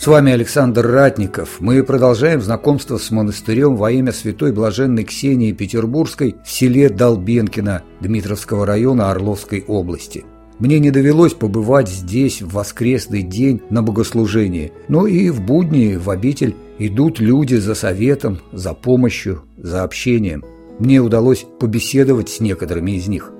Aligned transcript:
С 0.00 0.06
вами 0.06 0.32
Александр 0.32 0.86
Ратников. 0.86 1.60
Мы 1.60 1.84
продолжаем 1.84 2.40
знакомство 2.40 2.96
с 2.96 3.10
монастырем 3.10 3.76
во 3.76 3.90
имя 3.90 4.12
святой 4.12 4.50
блаженной 4.50 5.04
Ксении 5.04 5.52
Петербургской 5.52 6.36
в 6.42 6.50
селе 6.50 6.88
Долбенкино 6.88 7.82
Дмитровского 8.00 8.64
района 8.64 9.10
Орловской 9.10 9.62
области. 9.68 10.24
Мне 10.58 10.78
не 10.78 10.90
довелось 10.90 11.34
побывать 11.34 11.90
здесь 11.90 12.40
в 12.40 12.54
воскресный 12.54 13.22
день 13.22 13.60
на 13.68 13.82
богослужении, 13.82 14.72
но 14.88 15.06
и 15.06 15.28
в 15.28 15.42
будни 15.42 15.96
в 15.96 16.08
обитель 16.08 16.56
идут 16.78 17.20
люди 17.20 17.56
за 17.56 17.74
советом, 17.74 18.38
за 18.52 18.72
помощью, 18.72 19.42
за 19.58 19.82
общением. 19.82 20.42
Мне 20.78 21.00
удалось 21.00 21.44
побеседовать 21.60 22.30
с 22.30 22.40
некоторыми 22.40 22.92
из 22.92 23.06
них. 23.06 23.30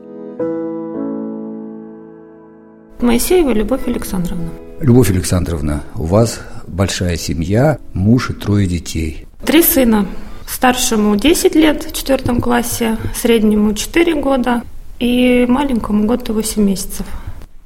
Моисеева 3.00 3.54
Любовь 3.54 3.88
Александровна. 3.88 4.50
Любовь 4.80 5.10
Александровна, 5.10 5.82
у 5.94 6.04
вас 6.04 6.40
большая 6.66 7.18
семья, 7.18 7.78
муж 7.92 8.30
и 8.30 8.32
трое 8.32 8.66
детей. 8.66 9.26
Три 9.44 9.62
сына. 9.62 10.06
Старшему 10.48 11.16
10 11.16 11.54
лет 11.54 11.84
в 11.84 11.92
четвертом 11.92 12.40
классе, 12.40 12.96
среднему 13.14 13.74
4 13.74 14.14
года 14.22 14.62
и 14.98 15.44
маленькому 15.46 16.06
год 16.06 16.30
и 16.30 16.32
8 16.32 16.62
месяцев. 16.62 17.04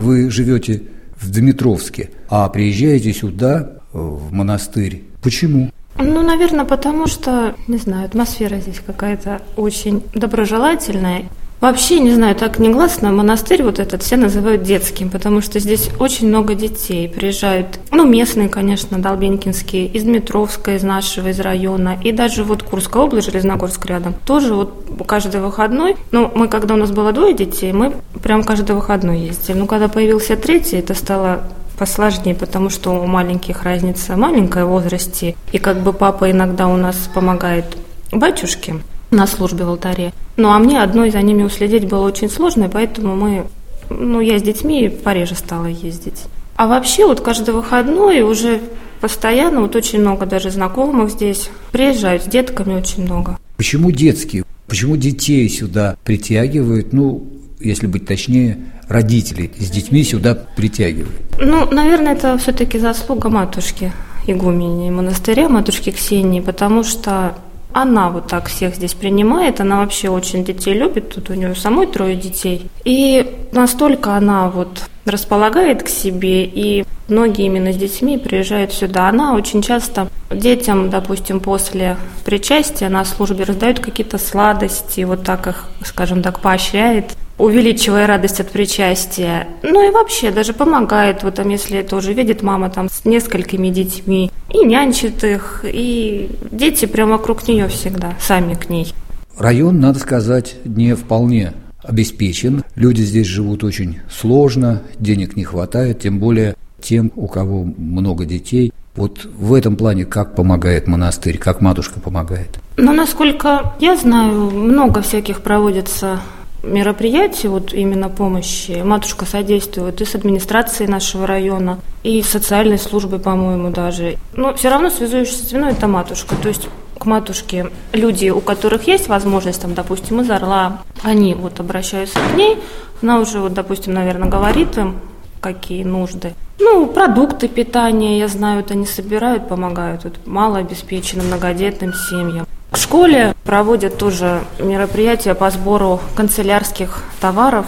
Вы 0.01 0.29
живете 0.29 0.83
в 1.21 1.31
Дмитровске, 1.31 2.11
а 2.29 2.49
приезжаете 2.49 3.13
сюда, 3.13 3.75
в 3.93 4.33
монастырь. 4.33 5.05
Почему? 5.23 5.71
Ну, 5.97 6.23
наверное, 6.23 6.65
потому 6.65 7.07
что, 7.07 7.55
не 7.69 7.77
знаю, 7.79 8.07
атмосфера 8.07 8.59
здесь 8.59 8.83
какая-то 8.85 9.41
очень 9.55 10.03
доброжелательная. 10.15 11.27
Вообще, 11.65 11.99
не 11.99 12.13
знаю, 12.13 12.35
так 12.35 12.59
негласно, 12.59 13.11
монастырь 13.11 13.63
вот 13.63 13.79
этот 13.79 14.03
все 14.03 14.19
называют 14.19 14.65
детским, 14.65 15.09
потому 15.09 15.41
что 15.41 15.59
здесь 15.61 15.89
очень 15.99 16.29
много 16.29 16.55
детей. 16.55 17.09
Приезжают, 17.09 17.81
ну, 17.91 18.07
местные, 18.07 18.51
конечно, 18.51 18.99
долбенькинские, 18.99 19.87
из 19.87 20.03
Дмитровска, 20.03 20.77
из 20.77 20.83
нашего, 20.83 21.29
из 21.29 21.41
района, 21.41 21.99
и 22.05 22.13
даже 22.13 22.45
вот 22.45 22.65
Курская 22.65 23.05
область, 23.05 23.31
Железногорск 23.31 23.87
рядом, 23.87 24.15
тоже 24.27 24.53
вот 24.53 24.75
каждый 25.07 25.41
выходной, 25.41 25.97
ну, 26.13 26.31
мы, 26.35 26.49
когда 26.49 26.75
у 26.75 26.77
нас 26.77 26.91
было 26.91 27.13
двое 27.13 27.33
детей, 27.33 27.73
мы 27.73 27.95
прям 28.23 28.45
каждый 28.45 28.77
выходной 28.77 29.21
ездили, 29.21 29.57
ну, 29.57 29.65
когда 29.65 29.89
появился 29.89 30.37
третий, 30.37 30.77
это 30.77 30.93
стало 30.93 31.45
посложнее, 31.79 32.35
потому 32.35 32.69
что 32.69 32.91
у 32.91 33.07
маленьких 33.07 33.63
разница 33.63 34.19
маленькая 34.19 34.67
в 34.67 34.69
возрасте, 34.69 35.35
и 35.51 35.57
как 35.57 35.81
бы 35.81 35.95
папа 35.95 36.31
иногда 36.31 36.69
у 36.69 36.77
нас 36.77 37.09
помогает 37.15 37.65
батюшке, 38.13 38.81
на 39.15 39.27
службе 39.27 39.65
в 39.65 39.69
алтаре. 39.69 40.13
Ну, 40.37 40.51
а 40.51 40.59
мне 40.59 40.83
одной 40.83 41.11
за 41.11 41.23
ними 41.23 41.43
уследить 41.43 41.89
было 41.89 42.07
очень 42.07 42.29
сложно, 42.29 42.65
и 42.65 42.69
поэтому 42.69 43.17
мы, 43.17 43.47
ну, 43.91 44.21
я 44.21 44.39
с 44.39 44.43
детьми 44.43 44.89
пореже 44.89 45.35
стала 45.35 45.67
ездить. 45.67 46.25
А 46.57 46.67
вообще 46.67 47.07
вот 47.07 47.21
каждый 47.21 47.55
выходной 47.55 48.23
уже 48.23 48.61
постоянно, 49.01 49.61
вот 49.61 49.77
очень 49.77 50.01
много 50.01 50.27
даже 50.27 50.51
знакомых 50.51 51.11
здесь 51.11 51.51
приезжают 51.73 52.25
с 52.25 52.27
детками 52.27 52.75
очень 52.75 53.05
много. 53.05 53.39
Почему 53.57 53.91
детские? 53.91 54.45
Почему 54.67 54.97
детей 54.97 55.49
сюда 55.49 55.97
притягивают? 56.05 56.93
Ну, 56.93 57.27
если 57.61 57.87
быть 57.87 58.07
точнее, 58.07 58.59
родителей 58.89 59.51
с 59.59 59.71
детьми 59.71 60.03
сюда 60.05 60.35
притягивают? 60.35 61.15
Ну, 61.41 61.71
наверное, 61.71 62.15
это 62.15 62.39
все-таки 62.39 62.79
заслуга 62.79 63.29
матушки 63.29 63.93
игумени 64.27 64.91
монастыря, 64.91 65.49
матушки 65.49 65.91
Ксении, 65.91 66.41
потому 66.41 66.83
что 66.83 67.35
она 67.75 68.09
вот 68.09 68.29
так 68.29 68.47
всех 68.47 68.77
здесь 68.77 68.95
принимает, 68.95 69.61
она 69.61 69.81
вообще 69.81 70.09
очень 70.09 70.45
детей 70.45 70.75
любит, 70.75 71.13
тут 71.13 71.29
у 71.31 71.35
нее 71.35 71.55
самой 71.55 71.87
трое 71.89 72.15
детей. 72.17 72.71
И 72.85 73.49
настолько 73.53 74.15
она 74.15 74.49
вот 74.49 74.85
располагает 75.05 75.83
к 75.83 75.89
себе, 75.89 76.45
и 76.45 76.85
многие 77.09 77.47
именно 77.47 77.73
с 77.73 77.77
детьми 77.77 78.17
приезжают 78.17 78.73
сюда. 78.73 79.09
Она 79.09 79.35
очень 79.35 79.61
часто 79.61 80.09
детям, 80.31 80.89
допустим, 80.89 81.41
после 81.41 81.97
причастия 82.25 82.89
на 82.89 83.05
службе 83.05 83.45
раздает 83.45 83.81
какие-то 83.81 84.19
сладости, 84.19 85.03
вот 85.03 85.25
так 85.25 85.47
их, 85.49 85.69
скажем 85.85 86.23
так, 86.23 86.41
поощряет 86.41 87.17
увеличивая 87.39 88.07
радость 88.07 88.41
от 88.41 88.51
причастия. 88.51 89.49
Ну 89.63 89.87
и 89.87 89.93
вообще 89.93 90.31
даже 90.31 90.53
помогает, 90.53 91.23
вот 91.23 91.35
там, 91.35 91.49
если 91.49 91.79
это 91.79 91.97
уже 91.97 92.13
видит 92.13 92.43
мама 92.43 92.71
там 92.71 92.89
с 92.89 93.05
несколькими 93.05 93.69
детьми, 93.69 94.31
и 94.51 94.65
нянчит 94.65 95.25
их, 95.25 95.65
и 95.65 96.31
дети 96.51 96.87
прямо 96.87 97.13
вокруг 97.13 97.49
нее 97.49 97.69
всегда, 97.69 98.15
сами 98.21 98.55
к 98.55 98.69
ней. 98.69 98.93
Район, 99.39 99.81
надо 99.81 99.99
сказать, 99.99 100.57
не 100.65 100.95
вполне 100.95 101.55
обеспечен. 101.83 102.65
Люди 102.77 103.03
здесь 103.03 103.27
живут 103.27 103.65
очень 103.65 103.99
сложно, 104.11 104.83
денег 104.99 105.37
не 105.37 105.45
хватает, 105.45 106.01
тем 106.01 106.19
более 106.19 106.55
тем, 106.81 107.11
у 107.17 107.27
кого 107.27 107.65
много 107.65 108.25
детей. 108.25 108.73
Вот 108.95 109.25
в 109.25 109.55
этом 109.55 109.77
плане 109.77 110.05
как 110.05 110.37
помогает 110.37 110.87
монастырь, 110.87 111.39
как 111.39 111.61
матушка 111.61 111.99
помогает? 111.99 112.61
Ну, 112.77 112.93
насколько 112.93 113.75
я 113.81 113.97
знаю, 113.97 114.51
много 114.51 115.03
всяких 115.03 115.41
проводится 115.41 116.21
мероприятий, 116.67 117.49
вот 117.49 117.73
именно 117.73 118.09
помощи, 118.09 118.83
матушка 118.83 119.25
содействует 119.25 120.01
и 120.01 120.05
с 120.05 120.15
администрацией 120.15 120.89
нашего 120.89 121.27
района, 121.27 121.79
и 122.03 122.23
социальной 122.23 122.79
службой, 122.79 123.19
по-моему, 123.19 123.71
даже. 123.71 124.17
Но 124.35 124.55
все 124.55 124.71
равно 124.71 124.91
связующееся 124.91 125.47
звено– 125.47 125.69
это 125.71 125.89
матушка. 125.89 126.37
То 126.37 126.49
есть 126.49 126.69
к 126.99 127.07
матушке 127.07 127.71
люди, 127.93 128.29
у 128.31 128.41
которых 128.41 128.87
есть 128.87 129.09
возможность, 129.09 129.63
там, 129.63 129.75
допустим, 129.75 130.21
из 130.21 130.31
Орла, 130.31 130.83
они 131.03 131.35
вот 131.35 131.61
обращаются 131.61 132.19
к 132.19 132.37
ней, 132.37 132.59
она 133.03 133.21
уже, 133.21 133.41
вот, 133.41 133.53
допустим, 133.53 133.95
наверное, 133.95 134.29
говорит 134.29 134.77
им, 134.79 134.97
какие 135.41 135.85
нужды. 135.85 136.35
Ну, 136.59 136.87
продукты 136.87 137.49
питания, 137.49 138.19
я 138.19 138.29
знаю, 138.29 138.61
это 138.61 138.75
они 138.75 138.87
собирают, 138.87 139.49
помогают 139.49 140.05
вот, 140.05 140.27
малообеспеченным, 140.27 141.27
многодетным 141.27 141.93
семьям. 141.93 142.47
В 142.75 142.77
школе 142.77 143.37
проводят 143.45 143.99
тоже 143.99 144.43
мероприятия 144.59 145.35
по 145.35 145.49
сбору 145.49 146.01
канцелярских 146.17 147.05
товаров, 147.21 147.67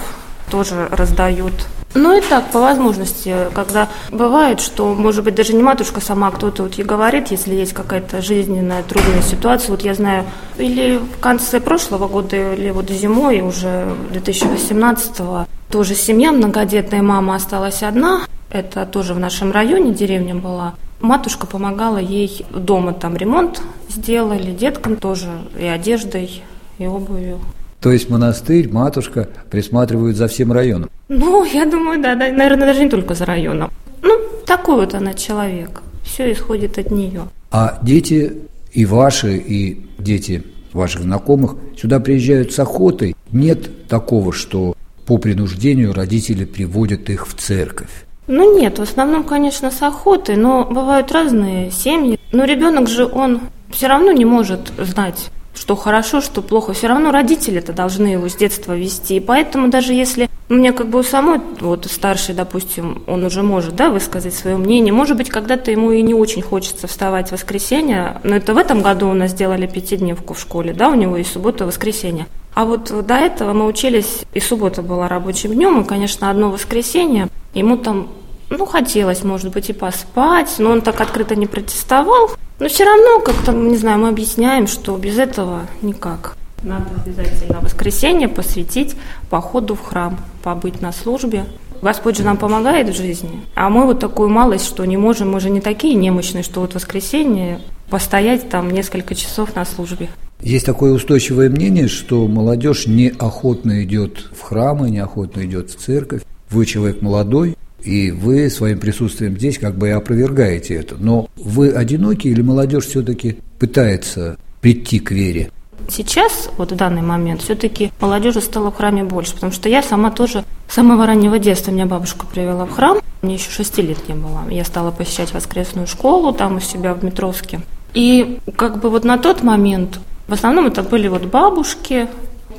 тоже 0.50 0.88
раздают. 0.90 1.52
Ну 1.94 2.18
и 2.18 2.20
так, 2.20 2.50
по 2.50 2.60
возможности, 2.60 3.34
когда 3.54 3.88
бывает, 4.10 4.60
что, 4.60 4.94
может 4.94 5.22
быть, 5.22 5.36
даже 5.36 5.54
не 5.54 5.62
матушка 5.62 6.00
сама, 6.00 6.32
кто-то 6.32 6.64
вот 6.64 6.74
ей 6.74 6.84
говорит, 6.84 7.30
если 7.30 7.54
есть 7.54 7.72
какая-то 7.72 8.20
жизненная 8.20 8.82
трудная 8.82 9.22
ситуация. 9.22 9.70
Вот 9.70 9.82
я 9.82 9.94
знаю, 9.94 10.24
или 10.58 10.96
в 10.98 11.20
конце 11.20 11.60
прошлого 11.60 12.08
года, 12.08 12.54
или 12.54 12.70
вот 12.70 12.90
зимой, 12.90 13.42
уже 13.42 13.86
2018-го, 14.10 15.46
тоже 15.70 15.94
семья 15.94 16.32
многодетная, 16.32 17.02
мама 17.02 17.36
осталась 17.36 17.84
одна, 17.84 18.22
это 18.50 18.84
тоже 18.84 19.14
в 19.14 19.20
нашем 19.20 19.52
районе 19.52 19.94
деревня 19.94 20.34
была. 20.34 20.74
Матушка 21.00 21.46
помогала 21.46 21.98
ей 21.98 22.44
дома, 22.54 22.92
там 22.92 23.16
ремонт 23.16 23.62
сделали, 23.88 24.52
деткам 24.52 24.96
тоже 24.96 25.28
и 25.58 25.64
одеждой, 25.64 26.42
и 26.78 26.86
обувью. 26.86 27.40
То 27.80 27.92
есть 27.92 28.08
монастырь, 28.08 28.72
матушка 28.72 29.28
присматривают 29.50 30.16
за 30.16 30.28
всем 30.28 30.52
районом? 30.52 30.90
Ну, 31.08 31.44
я 31.44 31.66
думаю, 31.66 32.02
да, 32.02 32.14
да, 32.14 32.32
наверное, 32.32 32.68
даже 32.68 32.82
не 32.82 32.90
только 32.90 33.14
за 33.14 33.26
районом. 33.26 33.70
Ну, 34.02 34.18
такой 34.46 34.76
вот 34.76 34.94
она 34.94 35.14
человек. 35.14 35.82
Все 36.02 36.32
исходит 36.32 36.78
от 36.78 36.90
нее. 36.90 37.22
А 37.50 37.78
дети 37.82 38.32
и 38.72 38.86
ваши, 38.86 39.36
и 39.36 39.86
дети 39.98 40.44
ваших 40.72 41.02
знакомых 41.02 41.56
сюда 41.80 42.00
приезжают 42.00 42.52
с 42.52 42.58
охотой. 42.58 43.14
Нет 43.32 43.88
такого, 43.88 44.32
что 44.32 44.74
по 45.04 45.18
принуждению 45.18 45.92
родители 45.92 46.44
приводят 46.44 47.08
их 47.10 47.28
в 47.28 47.34
церковь. 47.34 48.05
Ну 48.28 48.58
нет, 48.58 48.78
в 48.78 48.82
основном, 48.82 49.22
конечно, 49.22 49.70
с 49.70 49.80
охотой, 49.82 50.36
но 50.36 50.64
бывают 50.64 51.12
разные 51.12 51.70
семьи. 51.70 52.18
Но 52.32 52.44
ребенок 52.44 52.88
же, 52.88 53.06
он 53.06 53.40
все 53.70 53.86
равно 53.86 54.10
не 54.10 54.24
может 54.24 54.72
знать, 54.78 55.30
что 55.54 55.76
хорошо, 55.76 56.20
что 56.20 56.42
плохо. 56.42 56.72
Все 56.72 56.88
равно 56.88 57.12
родители 57.12 57.58
это 57.58 57.72
должны 57.72 58.08
его 58.08 58.28
с 58.28 58.34
детства 58.34 58.76
вести. 58.76 59.16
И 59.16 59.20
поэтому 59.20 59.68
даже 59.68 59.92
если 59.92 60.28
меня 60.48 60.72
как 60.72 60.88
бы 60.88 61.00
у 61.00 61.02
самой, 61.02 61.40
вот 61.60 61.86
старший, 61.86 62.34
допустим, 62.34 63.02
он 63.06 63.24
уже 63.24 63.42
может, 63.42 63.76
да, 63.76 63.90
высказать 63.90 64.34
свое 64.34 64.56
мнение. 64.56 64.92
Может 64.92 65.16
быть, 65.16 65.28
когда-то 65.28 65.70
ему 65.70 65.92
и 65.92 66.02
не 66.02 66.14
очень 66.14 66.42
хочется 66.42 66.86
вставать 66.86 67.28
в 67.28 67.32
воскресенье, 67.32 68.20
но 68.24 68.36
это 68.36 68.54
в 68.54 68.58
этом 68.58 68.82
году 68.82 69.08
у 69.08 69.14
нас 69.14 69.32
сделали 69.32 69.66
пятидневку 69.66 70.34
в 70.34 70.40
школе, 70.40 70.72
да, 70.72 70.88
у 70.88 70.94
него 70.94 71.16
и 71.16 71.24
суббота, 71.24 71.64
и 71.64 71.66
воскресенье. 71.66 72.26
А 72.54 72.64
вот 72.64 72.90
до 73.06 73.14
этого 73.14 73.52
мы 73.52 73.66
учились, 73.66 74.22
и 74.32 74.40
суббота 74.40 74.82
была 74.82 75.08
рабочим 75.08 75.52
днем, 75.52 75.80
и, 75.80 75.84
конечно, 75.84 76.30
одно 76.30 76.50
воскресенье, 76.50 77.28
ему 77.58 77.76
там, 77.76 78.08
ну, 78.50 78.66
хотелось, 78.66 79.24
может 79.24 79.52
быть, 79.52 79.70
и 79.70 79.72
поспать, 79.72 80.54
но 80.58 80.70
он 80.70 80.80
так 80.82 81.00
открыто 81.00 81.34
не 81.34 81.46
протестовал. 81.46 82.30
Но 82.58 82.68
все 82.68 82.84
равно, 82.84 83.20
как-то, 83.20 83.52
не 83.52 83.76
знаю, 83.76 83.98
мы 83.98 84.08
объясняем, 84.08 84.66
что 84.66 84.96
без 84.96 85.18
этого 85.18 85.62
никак. 85.82 86.36
Надо 86.62 86.86
обязательно 87.04 87.60
воскресенье 87.60 88.28
посвятить 88.28 88.96
походу 89.28 89.74
в 89.74 89.82
храм, 89.82 90.18
побыть 90.42 90.80
на 90.80 90.92
службе. 90.92 91.44
Господь 91.82 92.16
же 92.16 92.22
нам 92.22 92.38
помогает 92.38 92.88
в 92.88 92.96
жизни, 92.96 93.42
а 93.54 93.68
мы 93.68 93.84
вот 93.84 94.00
такую 94.00 94.30
малость, 94.30 94.66
что 94.66 94.84
не 94.86 94.96
можем, 94.96 95.30
мы 95.30 95.40
же 95.40 95.50
не 95.50 95.60
такие 95.60 95.94
немощные, 95.94 96.42
что 96.42 96.60
вот 96.60 96.74
воскресенье 96.74 97.60
постоять 97.90 98.48
там 98.48 98.70
несколько 98.70 99.14
часов 99.14 99.54
на 99.54 99.66
службе. 99.66 100.08
Есть 100.40 100.66
такое 100.66 100.92
устойчивое 100.92 101.50
мнение, 101.50 101.88
что 101.88 102.26
молодежь 102.26 102.86
неохотно 102.86 103.84
идет 103.84 104.30
в 104.32 104.42
храмы, 104.42 104.90
неохотно 104.90 105.44
идет 105.44 105.70
в 105.70 105.76
церковь. 105.76 106.22
Вы 106.50 106.66
человек 106.66 107.02
молодой, 107.02 107.56
и 107.82 108.10
вы 108.10 108.50
своим 108.50 108.78
присутствием 108.78 109.36
здесь 109.36 109.58
как 109.58 109.76
бы 109.76 109.88
и 109.88 109.92
опровергаете 109.92 110.74
это. 110.74 110.96
Но 110.98 111.28
вы 111.36 111.70
одиноки 111.70 112.28
или 112.28 112.42
молодежь 112.42 112.86
все-таки 112.86 113.38
пытается 113.58 114.36
прийти 114.60 114.98
к 114.98 115.10
вере? 115.10 115.50
Сейчас, 115.88 116.50
вот 116.56 116.72
в 116.72 116.76
данный 116.76 117.02
момент, 117.02 117.42
все-таки 117.42 117.92
молодежи 118.00 118.40
стало 118.40 118.70
в 118.70 118.76
храме 118.76 119.04
больше, 119.04 119.34
потому 119.34 119.52
что 119.52 119.68
я 119.68 119.82
сама 119.82 120.10
тоже 120.10 120.44
с 120.68 120.74
самого 120.74 121.06
раннего 121.06 121.38
детства 121.38 121.70
меня 121.70 121.86
бабушка 121.86 122.26
привела 122.26 122.66
в 122.66 122.72
храм. 122.72 122.98
Мне 123.22 123.34
еще 123.34 123.50
шести 123.50 123.82
лет 123.82 124.08
не 124.08 124.14
было. 124.14 124.42
Я 124.50 124.64
стала 124.64 124.90
посещать 124.90 125.32
воскресную 125.32 125.86
школу 125.86 126.32
там 126.32 126.56
у 126.56 126.60
себя 126.60 126.92
в 126.94 127.04
Метровске. 127.04 127.60
И 127.94 128.38
как 128.56 128.80
бы 128.80 128.90
вот 128.90 129.04
на 129.04 129.16
тот 129.16 129.42
момент 129.42 130.00
в 130.28 130.32
основном 130.32 130.66
это 130.66 130.82
были 130.82 131.06
вот 131.06 131.24
бабушки, 131.26 132.08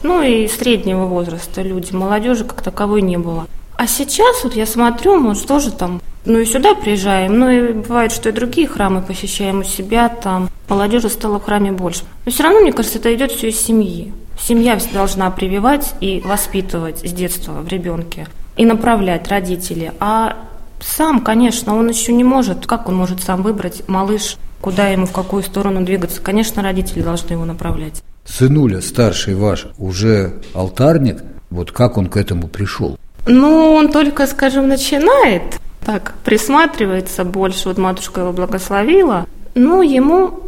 ну 0.03 0.21
и 0.21 0.47
среднего 0.47 1.05
возраста 1.05 1.61
люди, 1.61 1.93
молодежи 1.93 2.45
как 2.45 2.61
таковой 2.61 3.01
не 3.01 3.17
было. 3.17 3.47
А 3.77 3.85
сейчас 3.85 4.43
вот 4.43 4.55
я 4.55 4.65
смотрю, 4.65 5.17
мы 5.17 5.35
тоже 5.35 5.71
там, 5.71 6.01
ну 6.25 6.39
и 6.39 6.45
сюда 6.45 6.73
приезжаем, 6.73 7.37
ну 7.37 7.49
и 7.49 7.73
бывает, 7.73 8.11
что 8.11 8.29
и 8.29 8.31
другие 8.31 8.67
храмы 8.67 9.03
посещаем 9.03 9.59
у 9.59 9.63
себя, 9.63 10.09
там 10.09 10.49
молодежи 10.67 11.09
стало 11.09 11.39
в 11.39 11.45
храме 11.45 11.71
больше. 11.71 12.01
Но 12.25 12.31
все 12.31 12.43
равно, 12.43 12.61
мне 12.61 12.73
кажется, 12.73 12.97
это 12.97 13.13
идет 13.13 13.31
все 13.31 13.49
из 13.49 13.59
семьи. 13.61 14.11
Семья 14.39 14.79
должна 14.93 15.29
прививать 15.29 15.93
и 16.01 16.21
воспитывать 16.25 17.07
с 17.07 17.13
детства 17.13 17.53
в 17.53 17.67
ребенке 17.67 18.27
и 18.55 18.65
направлять 18.65 19.27
родители. 19.27 19.93
А 19.99 20.37
сам, 20.79 21.21
конечно, 21.21 21.75
он 21.75 21.89
еще 21.89 22.13
не 22.13 22.23
может, 22.23 22.65
как 22.65 22.89
он 22.89 22.95
может 22.95 23.21
сам 23.21 23.43
выбрать, 23.43 23.87
малыш, 23.87 24.37
куда 24.59 24.87
ему, 24.87 25.05
в 25.05 25.11
какую 25.11 25.43
сторону 25.43 25.85
двигаться. 25.85 26.19
Конечно, 26.19 26.63
родители 26.63 27.03
должны 27.03 27.33
его 27.33 27.45
направлять. 27.45 28.01
Сынуля, 28.25 28.81
старший 28.81 29.35
ваш, 29.35 29.67
уже 29.77 30.41
алтарник, 30.55 31.23
вот 31.51 31.71
как 31.71 31.97
он 31.97 32.07
к 32.07 32.17
этому 32.17 32.47
пришел? 32.47 32.97
Ну, 33.27 33.73
он 33.73 33.91
только, 33.91 34.25
скажем, 34.25 34.69
начинает, 34.69 35.59
так, 35.85 36.13
присматривается 36.23 37.25
больше, 37.25 37.67
вот 37.67 37.77
матушка 37.77 38.21
его 38.21 38.31
благословила, 38.31 39.25
но 39.53 39.81
ему 39.81 40.39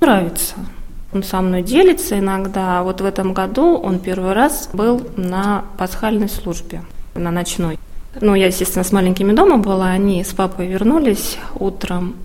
нравится. 0.00 0.54
Он 1.14 1.22
со 1.22 1.40
мной 1.40 1.62
делится 1.62 2.18
иногда. 2.18 2.82
Вот 2.82 3.00
в 3.00 3.04
этом 3.04 3.32
году 3.32 3.76
он 3.76 3.98
первый 3.98 4.34
раз 4.34 4.68
был 4.74 5.00
на 5.16 5.64
пасхальной 5.78 6.28
службе, 6.28 6.82
на 7.14 7.30
ночной. 7.30 7.78
Ну, 8.20 8.34
я, 8.34 8.46
естественно, 8.46 8.84
с 8.84 8.92
маленькими 8.92 9.32
дома 9.32 9.56
была, 9.56 9.88
они 9.88 10.22
с 10.22 10.34
папой 10.34 10.66
вернулись 10.66 11.38
утром. 11.58 12.16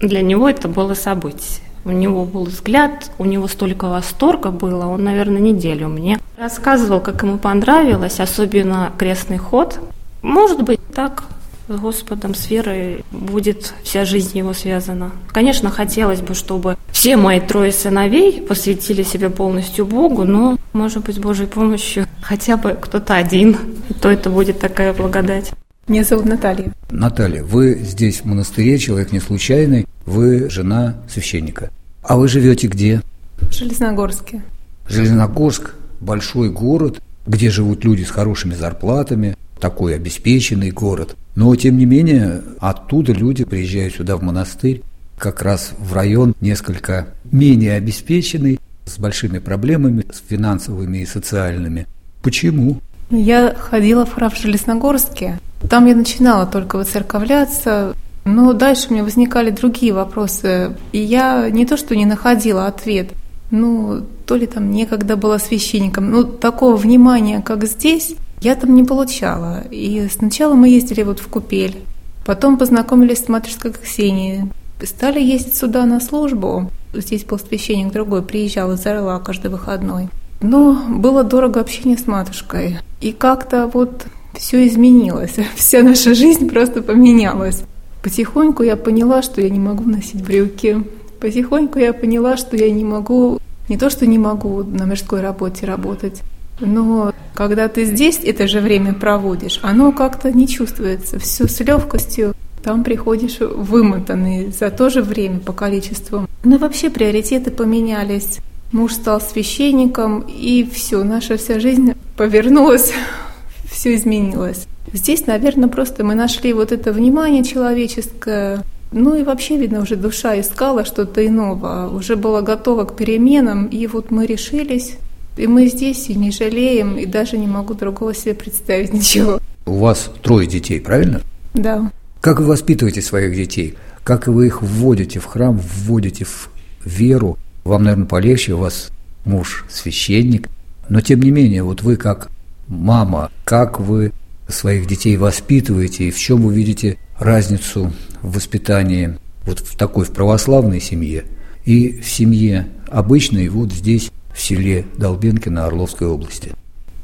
Для 0.00 0.22
него 0.22 0.48
это 0.48 0.68
было 0.68 0.94
событие. 0.94 1.62
У 1.84 1.90
него 1.90 2.24
был 2.24 2.44
взгляд, 2.44 3.10
у 3.18 3.26
него 3.26 3.46
столько 3.46 3.88
восторга 3.88 4.50
было, 4.50 4.86
он, 4.86 5.04
наверное, 5.04 5.40
неделю 5.40 5.88
мне 5.88 6.18
рассказывал, 6.38 7.00
как 7.00 7.22
ему 7.22 7.38
понравилось, 7.38 8.20
особенно 8.20 8.92
крестный 8.96 9.38
ход. 9.38 9.80
Может 10.22 10.62
быть, 10.62 10.80
так 10.94 11.24
с 11.68 11.76
Господом, 11.76 12.34
с 12.34 12.48
верой 12.48 13.04
будет 13.10 13.74
вся 13.82 14.04
жизнь 14.04 14.38
его 14.38 14.54
связана. 14.54 15.10
Конечно, 15.28 15.70
хотелось 15.70 16.20
бы, 16.20 16.34
чтобы 16.34 16.76
все 16.92 17.16
мои 17.16 17.40
трое 17.40 17.72
сыновей 17.72 18.40
посвятили 18.40 19.02
себя 19.02 19.30
полностью 19.30 19.84
Богу, 19.84 20.24
но, 20.24 20.56
может 20.72 21.04
быть, 21.04 21.16
с 21.16 21.18
Божьей 21.18 21.46
помощью 21.46 22.06
хотя 22.22 22.56
бы 22.56 22.76
кто-то 22.80 23.16
один, 23.16 23.56
и 23.88 23.94
то 23.94 24.08
это 24.10 24.30
будет 24.30 24.60
такая 24.60 24.94
благодать. 24.94 25.50
Меня 25.88 26.04
зовут 26.04 26.26
Наталья. 26.26 26.72
Наталья, 26.90 27.42
вы 27.42 27.74
здесь 27.74 28.20
в 28.20 28.24
монастыре, 28.26 28.78
человек 28.78 29.12
не 29.12 29.20
случайный, 29.20 29.86
вы 30.06 30.48
жена 30.48 30.96
священника. 31.08 31.70
А 32.02 32.16
вы 32.16 32.28
живете 32.28 32.68
где? 32.68 33.02
В 33.40 33.52
Железногорске. 33.52 34.42
Железногорск– 34.88 35.74
большой 36.00 36.50
город, 36.50 37.00
где 37.26 37.50
живут 37.50 37.84
люди 37.84 38.02
с 38.04 38.10
хорошими 38.10 38.54
зарплатами, 38.54 39.36
такой 39.60 39.94
обеспеченный 39.94 40.70
город. 40.70 41.16
Но, 41.34 41.54
тем 41.56 41.76
не 41.78 41.86
менее, 41.86 42.42
оттуда 42.60 43.12
люди 43.12 43.44
приезжают 43.44 43.94
сюда, 43.94 44.16
в 44.16 44.22
монастырь, 44.22 44.82
как 45.18 45.42
раз 45.42 45.72
в 45.78 45.92
район 45.92 46.34
несколько 46.40 47.08
менее 47.30 47.74
обеспеченный, 47.74 48.58
с 48.86 48.98
большими 48.98 49.38
проблемами, 49.38 50.04
с 50.10 50.22
финансовыми 50.26 50.98
и 50.98 51.06
социальными. 51.06 51.86
Почему? 52.22 52.78
Я 53.10 53.54
ходила 53.54 54.06
в 54.06 54.14
храм 54.14 54.30
в 54.30 54.40
Железногорске. 54.40 55.38
Там 55.68 55.86
я 55.86 55.94
начинала 55.94 56.46
только 56.46 56.76
выцерковляться, 56.76 57.94
но 58.24 58.52
дальше 58.52 58.88
у 58.88 58.92
меня 58.92 59.04
возникали 59.04 59.50
другие 59.50 59.92
вопросы, 59.92 60.76
и 60.92 60.98
я 60.98 61.50
не 61.50 61.66
то 61.66 61.76
что 61.76 61.96
не 61.96 62.06
находила 62.06 62.66
ответ, 62.66 63.10
ну, 63.50 64.04
то 64.26 64.36
ли 64.36 64.46
там 64.46 64.70
некогда 64.70 65.16
была 65.16 65.38
священником, 65.38 66.10
ну, 66.10 66.24
такого 66.24 66.76
внимания, 66.76 67.40
как 67.42 67.64
здесь, 67.66 68.14
я 68.40 68.54
там 68.54 68.74
не 68.74 68.84
получала. 68.84 69.64
И 69.70 70.08
сначала 70.08 70.54
мы 70.54 70.68
ездили 70.68 71.02
вот 71.02 71.18
в 71.20 71.28
Купель, 71.28 71.76
потом 72.24 72.58
познакомились 72.58 73.24
с 73.24 73.28
матушкой 73.28 73.72
Ксенией, 73.72 74.50
стали 74.84 75.20
ездить 75.20 75.56
сюда 75.56 75.86
на 75.86 76.00
службу. 76.00 76.70
Здесь 76.92 77.24
был 77.24 77.38
священник 77.38 77.92
другой, 77.92 78.22
приезжал 78.22 78.72
из 78.72 78.86
Орла 78.86 79.18
каждый 79.18 79.50
выходной. 79.50 80.08
Но 80.40 80.84
было 80.88 81.24
дорого 81.24 81.60
общение 81.60 81.98
с 81.98 82.06
матушкой. 82.06 82.78
И 83.00 83.12
как-то 83.12 83.66
вот 83.66 84.06
все 84.34 84.66
изменилось. 84.66 85.36
Вся 85.56 85.82
наша 85.82 86.14
жизнь 86.14 86.48
просто 86.48 86.82
поменялась. 86.82 87.62
Потихоньку 88.02 88.62
я 88.62 88.76
поняла, 88.76 89.22
что 89.22 89.40
я 89.40 89.50
не 89.50 89.58
могу 89.58 89.84
носить 89.84 90.24
брюки. 90.24 90.84
Потихоньку 91.20 91.78
я 91.78 91.92
поняла, 91.92 92.36
что 92.36 92.56
я 92.56 92.70
не 92.70 92.84
могу, 92.84 93.40
не 93.68 93.76
то 93.76 93.90
что 93.90 94.06
не 94.06 94.18
могу 94.18 94.62
на 94.62 94.84
мирской 94.84 95.20
работе 95.20 95.66
работать, 95.66 96.22
но 96.60 97.12
когда 97.34 97.68
ты 97.68 97.84
здесь 97.84 98.20
это 98.22 98.48
же 98.48 98.60
время 98.60 98.94
проводишь, 98.94 99.60
оно 99.62 99.92
как-то 99.92 100.32
не 100.32 100.48
чувствуется. 100.48 101.18
Все 101.18 101.46
с 101.46 101.60
легкостью. 101.60 102.34
Там 102.62 102.82
приходишь 102.82 103.38
вымотанный 103.38 104.50
за 104.50 104.70
то 104.70 104.90
же 104.90 105.02
время 105.02 105.38
по 105.38 105.52
количеству. 105.52 106.26
Ну 106.42 106.56
и 106.56 106.58
вообще 106.58 106.90
приоритеты 106.90 107.50
поменялись. 107.50 108.38
Муж 108.72 108.94
стал 108.94 109.20
священником, 109.20 110.20
и 110.28 110.68
все, 110.70 111.02
наша 111.02 111.36
вся 111.36 111.58
жизнь 111.58 111.94
повернулась, 112.16 112.92
все 113.70 113.94
изменилось. 113.94 114.66
Здесь, 114.92 115.26
наверное, 115.26 115.68
просто 115.68 116.04
мы 116.04 116.14
нашли 116.14 116.52
вот 116.52 116.72
это 116.72 116.92
внимание 116.92 117.44
человеческое, 117.44 118.62
ну 118.90 119.14
и 119.14 119.22
вообще, 119.22 119.58
видно, 119.58 119.82
уже 119.82 119.96
душа 119.96 120.38
искала 120.40 120.84
что-то 120.84 121.26
иного, 121.26 121.90
уже 121.94 122.16
была 122.16 122.42
готова 122.42 122.84
к 122.84 122.96
переменам, 122.96 123.66
и 123.66 123.86
вот 123.86 124.10
мы 124.10 124.26
решились, 124.26 124.96
и 125.36 125.46
мы 125.46 125.66
здесь, 125.66 126.08
и 126.08 126.14
не 126.14 126.30
жалеем, 126.30 126.96
и 126.96 127.04
даже 127.04 127.36
не 127.36 127.46
могу 127.46 127.74
другого 127.74 128.14
себе 128.14 128.34
представить 128.34 128.92
ничего. 128.94 129.40
У 129.66 129.76
вас 129.76 130.10
трое 130.22 130.46
детей, 130.46 130.80
правильно? 130.80 131.20
Да. 131.54 131.90
Как 132.20 132.40
вы 132.40 132.46
воспитываете 132.46 133.02
своих 133.02 133.36
детей? 133.36 133.74
Как 134.04 134.26
вы 134.26 134.46
их 134.46 134.62
вводите 134.62 135.20
в 135.20 135.26
храм, 135.26 135.58
вводите 135.58 136.24
в 136.24 136.48
веру? 136.84 137.36
Вам, 137.64 137.84
наверное, 137.84 138.06
полегче, 138.06 138.54
у 138.54 138.58
вас 138.58 138.88
муж 139.26 139.66
священник, 139.68 140.48
но 140.88 141.02
тем 141.02 141.20
не 141.20 141.30
менее, 141.30 141.62
вот 141.62 141.82
вы 141.82 141.96
как 141.96 142.30
мама, 142.66 143.30
как 143.44 143.78
вы 143.78 144.12
своих 144.48 144.86
детей 144.86 145.18
воспитываете 145.18 146.08
и 146.08 146.10
в 146.10 146.18
чем 146.18 146.40
вы 146.40 146.54
видите 146.54 146.96
разницу 147.18 147.92
в 148.22 148.36
воспитании 148.36 149.18
вот 149.46 149.60
в 149.60 149.76
такой 149.76 150.04
в 150.04 150.10
православной 150.10 150.80
семье 150.80 151.24
и 151.64 152.00
в 152.00 152.08
семье 152.08 152.68
обычной 152.90 153.48
вот 153.48 153.72
здесь 153.72 154.10
в 154.34 154.40
селе 154.40 154.86
Долбенкино 154.96 155.66
Орловской 155.66 156.06
области. 156.06 156.52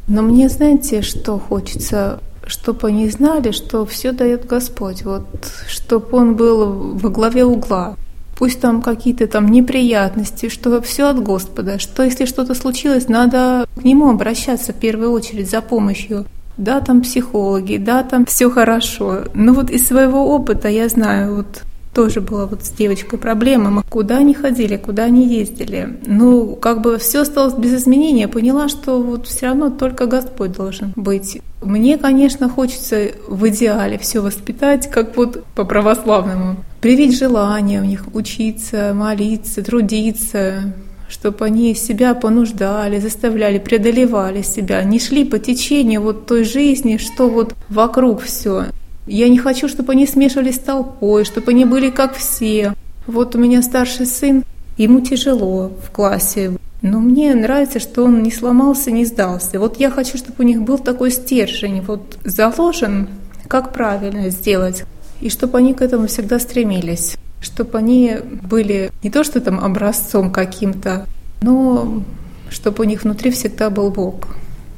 Но 0.06 0.22
мне, 0.22 0.48
знаете, 0.48 1.02
что 1.02 1.38
хочется, 1.38 2.20
чтобы 2.46 2.88
они 2.88 3.08
знали, 3.08 3.50
что 3.52 3.86
все 3.86 4.12
дает 4.12 4.46
Господь, 4.46 5.02
вот, 5.02 5.26
чтобы 5.66 6.16
Он 6.16 6.36
был 6.36 6.94
во 6.96 7.08
главе 7.08 7.44
угла. 7.44 7.96
Пусть 8.36 8.60
там 8.60 8.82
какие-то 8.82 9.26
там 9.26 9.48
неприятности, 9.48 10.48
что 10.48 10.82
все 10.82 11.08
от 11.08 11.22
Господа, 11.22 11.78
что 11.78 12.02
если 12.02 12.24
что-то 12.24 12.54
случилось, 12.54 13.08
надо 13.08 13.66
к 13.76 13.84
Нему 13.84 14.10
обращаться 14.10 14.72
в 14.72 14.76
первую 14.76 15.12
очередь 15.12 15.50
за 15.50 15.60
помощью. 15.60 16.26
Да, 16.56 16.80
там 16.80 17.02
психологи, 17.02 17.76
да, 17.76 18.02
там 18.02 18.26
все 18.26 18.50
хорошо. 18.50 19.24
Но 19.34 19.52
вот 19.52 19.70
из 19.70 19.86
своего 19.86 20.34
опыта 20.34 20.68
я 20.68 20.88
знаю, 20.88 21.36
вот 21.36 21.62
тоже 21.94 22.20
была 22.20 22.46
вот 22.46 22.64
с 22.64 22.70
девочкой 22.70 23.18
проблема. 23.18 23.70
Мы 23.70 23.82
куда 23.88 24.18
они 24.18 24.34
ходили, 24.34 24.76
куда 24.76 25.04
они 25.04 25.26
ездили. 25.26 25.96
Ну, 26.06 26.56
как 26.56 26.82
бы 26.82 26.98
все 26.98 27.20
осталось 27.22 27.54
без 27.54 27.74
изменения. 27.74 28.22
Я 28.22 28.28
поняла, 28.28 28.68
что 28.68 29.00
вот 29.00 29.26
все 29.26 29.46
равно 29.46 29.70
только 29.70 30.06
Господь 30.06 30.52
должен 30.52 30.92
быть. 30.96 31.40
Мне, 31.62 31.96
конечно, 31.96 32.48
хочется 32.48 33.12
в 33.28 33.48
идеале 33.48 33.96
все 33.98 34.20
воспитать, 34.20 34.90
как 34.90 35.16
вот 35.16 35.44
по 35.54 35.64
православному. 35.64 36.56
Привить 36.80 37.16
желание 37.16 37.80
у 37.80 37.84
них 37.84 38.04
учиться, 38.12 38.92
молиться, 38.94 39.62
трудиться, 39.62 40.74
чтобы 41.14 41.44
они 41.44 41.76
себя 41.76 42.12
понуждали, 42.14 42.98
заставляли, 42.98 43.58
преодолевали 43.58 44.42
себя, 44.42 44.82
не 44.82 44.98
шли 44.98 45.24
по 45.24 45.38
течению 45.38 46.02
вот 46.02 46.26
той 46.26 46.42
жизни, 46.42 46.96
что 46.96 47.28
вот 47.28 47.54
вокруг 47.68 48.20
все. 48.20 48.66
Я 49.06 49.28
не 49.28 49.38
хочу, 49.38 49.68
чтобы 49.68 49.92
они 49.92 50.08
смешивались 50.08 50.56
с 50.56 50.58
толпой, 50.58 51.24
чтобы 51.24 51.52
они 51.52 51.64
были 51.64 51.90
как 51.90 52.16
все. 52.16 52.74
Вот 53.06 53.36
у 53.36 53.38
меня 53.38 53.62
старший 53.62 54.06
сын, 54.06 54.42
ему 54.76 55.00
тяжело 55.02 55.70
в 55.86 55.92
классе, 55.92 56.58
но 56.82 56.98
мне 56.98 57.32
нравится, 57.34 57.78
что 57.78 58.04
он 58.04 58.22
не 58.24 58.32
сломался, 58.32 58.90
не 58.90 59.04
сдался. 59.04 59.60
Вот 59.60 59.78
я 59.78 59.90
хочу, 59.90 60.18
чтобы 60.18 60.36
у 60.40 60.42
них 60.42 60.62
был 60.62 60.78
такой 60.78 61.12
стержень, 61.12 61.80
вот 61.80 62.18
заложен, 62.24 63.08
как 63.46 63.72
правильно 63.72 64.30
сделать, 64.30 64.84
и 65.20 65.30
чтобы 65.30 65.58
они 65.58 65.74
к 65.74 65.82
этому 65.82 66.08
всегда 66.08 66.40
стремились, 66.40 67.16
чтобы 67.44 67.78
они 67.78 68.16
были 68.42 68.90
не 69.02 69.10
то 69.10 69.22
что 69.22 69.40
там 69.40 69.60
образцом 69.60 70.32
каким-то, 70.32 71.06
но 71.42 72.02
чтобы 72.50 72.84
у 72.84 72.86
них 72.86 73.04
внутри 73.04 73.30
всегда 73.30 73.70
был 73.70 73.90
Бог 73.90 74.26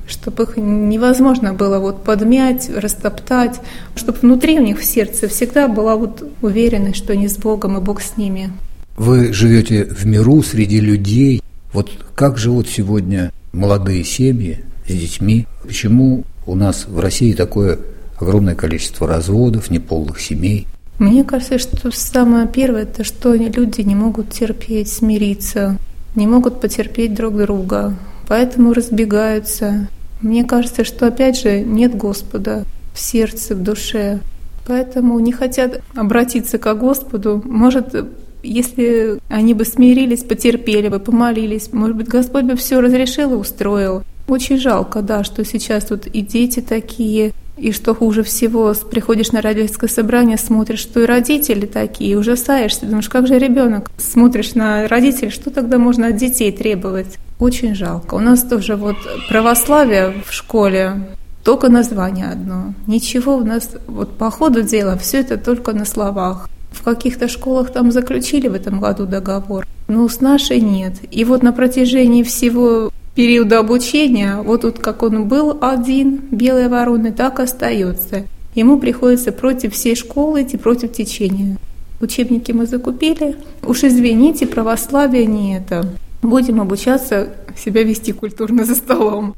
чтобы 0.09 0.45
их 0.45 0.57
невозможно 0.57 1.53
было 1.53 1.79
вот 1.79 2.05
подмять, 2.05 2.71
растоптать, 2.71 3.61
чтобы 3.95 4.19
внутри 4.21 4.59
у 4.59 4.63
них 4.63 4.79
в 4.79 4.85
сердце 4.85 5.29
всегда 5.29 5.69
была 5.69 5.97
вот 5.97 6.23
уверенность, 6.43 6.99
что 6.99 7.13
они 7.13 7.29
с 7.29 7.37
Богом 7.37 7.77
и 7.77 7.81
Бог 7.81 8.01
с 8.01 8.17
ними. 8.17 8.51
Вы 8.97 9.33
живете 9.33 9.85
в 9.85 10.07
миру 10.07 10.43
среди 10.43 10.81
людей. 10.81 11.43
Вот 11.73 11.91
как 12.15 12.39
живут 12.39 12.69
сегодня 12.69 13.33
молодые 13.53 14.05
семьи 14.05 14.61
с 14.87 14.93
детьми? 14.93 15.47
Почему 15.63 16.25
у 16.47 16.55
нас 16.55 16.87
в 16.87 17.01
России 17.01 17.33
такое 17.33 17.79
огромное 18.19 18.55
количество 18.55 19.09
разводов, 19.09 19.71
неполных 19.71 20.21
семей? 20.21 20.67
Мне 20.99 21.25
кажется, 21.25 21.59
что 21.59 21.91
самое 21.91 22.49
первое, 22.49 22.83
это 22.83 23.05
что 23.05 23.35
люди 23.35 23.83
не 23.83 23.95
могут 23.95 24.31
терпеть, 24.31 24.89
смириться, 24.89 25.79
не 26.15 26.27
могут 26.27 26.61
потерпеть 26.61 27.15
друг 27.15 27.37
друга, 27.37 27.95
поэтому 28.29 28.73
разбегаются. 28.73 29.89
Мне 30.23 30.45
кажется, 30.45 30.85
что 30.85 31.07
опять 31.07 31.39
же 31.39 31.61
нет 31.61 31.95
Господа 31.95 32.65
в 32.95 32.99
сердце, 32.99 33.55
в 33.55 33.63
душе. 33.63 34.21
Поэтому 34.67 35.19
не 35.21 35.33
хотят 35.33 35.83
обратиться 35.95 36.59
к 36.59 36.75
Господу. 36.75 37.43
Может, 37.45 37.95
если 38.43 39.21
они 39.29 39.55
бы 39.55 39.65
смирились, 39.65 40.25
потерпели 40.25 40.89
бы, 40.89 40.99
помолились, 40.99 41.73
может 41.73 41.97
быть, 41.97 42.09
Господь 42.09 42.45
бы 42.45 42.57
все 42.57 42.81
разрешил 42.81 43.33
и 43.33 43.37
устроил. 43.37 44.03
Очень 44.29 44.59
жалко, 44.59 45.03
да, 45.03 45.23
что 45.23 45.45
сейчас 45.45 45.85
тут 45.85 46.07
и 46.07 46.23
дети 46.23 46.61
такие, 46.61 47.33
и 47.57 47.73
что 47.73 47.95
хуже 47.95 48.23
всего, 48.23 48.75
приходишь 48.91 49.33
на 49.33 49.41
родительское 49.41 49.89
собрание, 49.89 50.37
смотришь, 50.37 50.81
что 50.81 51.01
и 51.01 51.07
родители 51.07 51.67
такие, 51.67 52.19
ужасаешься, 52.19 52.87
думаешь, 52.87 53.09
как 53.09 53.27
же 53.27 53.39
ребенок? 53.39 53.91
Смотришь 53.97 54.55
на 54.55 54.87
родителей, 54.89 55.31
что 55.31 55.51
тогда 55.51 55.79
можно 55.79 56.09
от 56.09 56.17
детей 56.17 56.53
требовать? 56.53 57.17
Очень 57.39 57.75
жалко. 57.75 58.15
У 58.15 58.21
нас 58.21 58.43
тоже 58.43 58.77
вот 58.77 58.97
православие 59.29 60.15
в 60.27 60.33
школе 60.33 61.07
только 61.45 61.69
название 61.69 62.27
одно. 62.27 62.75
Ничего 62.87 63.37
у 63.37 63.45
нас 63.45 63.71
вот 63.87 64.19
по 64.19 64.31
ходу 64.31 64.63
дела 64.63 64.99
все 64.99 65.21
это 65.21 65.39
только 65.39 65.73
на 65.73 65.85
словах. 65.85 66.49
В 66.73 66.83
каких-то 66.83 67.29
школах 67.29 67.73
там 67.73 67.91
заключили 67.91 68.49
в 68.49 68.55
этом 68.55 68.81
году 68.81 69.07
договор, 69.07 69.67
но 69.89 70.09
с 70.09 70.21
нашей 70.21 70.61
нет. 70.61 70.95
И 71.11 71.25
вот 71.25 71.43
на 71.43 71.53
протяжении 71.53 72.23
всего 72.23 72.91
периода 73.17 73.59
обучения, 73.59 74.37
вот 74.37 74.61
тут 74.61 74.79
как 74.79 75.03
он 75.03 75.27
был 75.27 75.59
один, 75.61 76.21
белой 76.31 76.69
вороны, 76.69 77.13
так 77.13 77.41
остается. 77.41 78.25
Ему 78.55 78.79
приходится 78.79 79.33
против 79.33 79.73
всей 79.73 79.97
школы 79.97 80.43
идти, 80.43 80.57
против 80.57 80.93
течения. 80.93 81.57
Учебники 82.01 82.53
мы 82.53 82.67
закупили. 82.67 83.37
Уж 83.67 83.85
извините, 83.85 84.47
православие 84.47 85.25
не 85.27 85.57
это. 85.57 85.93
Будем 86.23 86.61
обучаться 86.61 87.31
себя 87.57 87.83
вести 87.83 88.13
культурно 88.13 88.65
за 88.65 88.75
столом. 88.75 89.35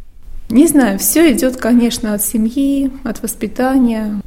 Не 0.50 0.66
знаю, 0.66 0.98
все 0.98 1.32
идет, 1.32 1.56
конечно, 1.56 2.14
от 2.14 2.22
семьи, 2.22 2.90
от 3.04 3.22
воспитания, 3.22 4.20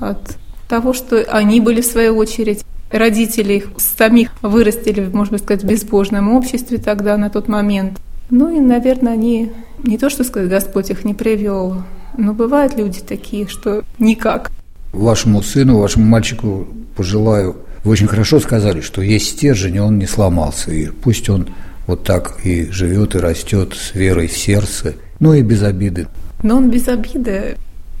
от 0.00 0.38
того, 0.68 0.92
что 0.94 1.22
они 1.28 1.60
были 1.60 1.82
в 1.82 1.86
свою 1.86 2.16
очередь 2.16 2.64
родители 2.90 3.54
их 3.54 3.68
самих 3.78 4.30
вырастили, 4.42 5.08
можно 5.12 5.38
сказать, 5.38 5.64
в 5.64 5.66
безбожном 5.66 6.32
обществе 6.34 6.78
тогда, 6.78 7.16
на 7.16 7.30
тот 7.30 7.48
момент. 7.48 7.98
Ну 8.30 8.56
и, 8.56 8.60
наверное, 8.60 9.12
они, 9.12 9.52
не 9.82 9.98
то 9.98 10.10
что 10.10 10.24
сказать, 10.24 10.48
Господь 10.48 10.90
их 10.90 11.04
не 11.04 11.14
привел, 11.14 11.82
но 12.16 12.32
бывают 12.32 12.76
люди 12.76 13.00
такие, 13.00 13.46
что 13.46 13.84
никак. 13.98 14.50
Вашему 14.92 15.42
сыну, 15.42 15.78
вашему 15.78 16.06
мальчику 16.06 16.66
пожелаю, 16.96 17.56
вы 17.84 17.92
очень 17.92 18.08
хорошо 18.08 18.40
сказали, 18.40 18.80
что 18.80 19.02
есть 19.02 19.28
стержень, 19.28 19.76
и 19.76 19.80
он 19.80 19.98
не 19.98 20.06
сломался, 20.06 20.72
и 20.72 20.86
пусть 20.86 21.28
он 21.28 21.48
вот 21.86 22.02
так 22.02 22.38
и 22.44 22.70
живет, 22.70 23.14
и 23.14 23.18
растет 23.18 23.74
с 23.74 23.94
верой 23.94 24.26
в 24.26 24.36
сердце, 24.36 24.94
ну 25.20 25.34
и 25.34 25.42
без 25.42 25.62
обиды. 25.62 26.08
Но 26.42 26.56
он 26.56 26.70
без 26.70 26.88
обиды. 26.88 27.56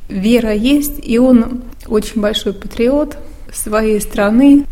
Вера 0.08 0.52
есть, 0.52 0.94
и 1.02 1.18
он 1.18 1.62
очень 1.86 2.20
большой 2.20 2.52
патриот 2.52 3.16
своей 3.52 4.00
страны, 4.00 4.64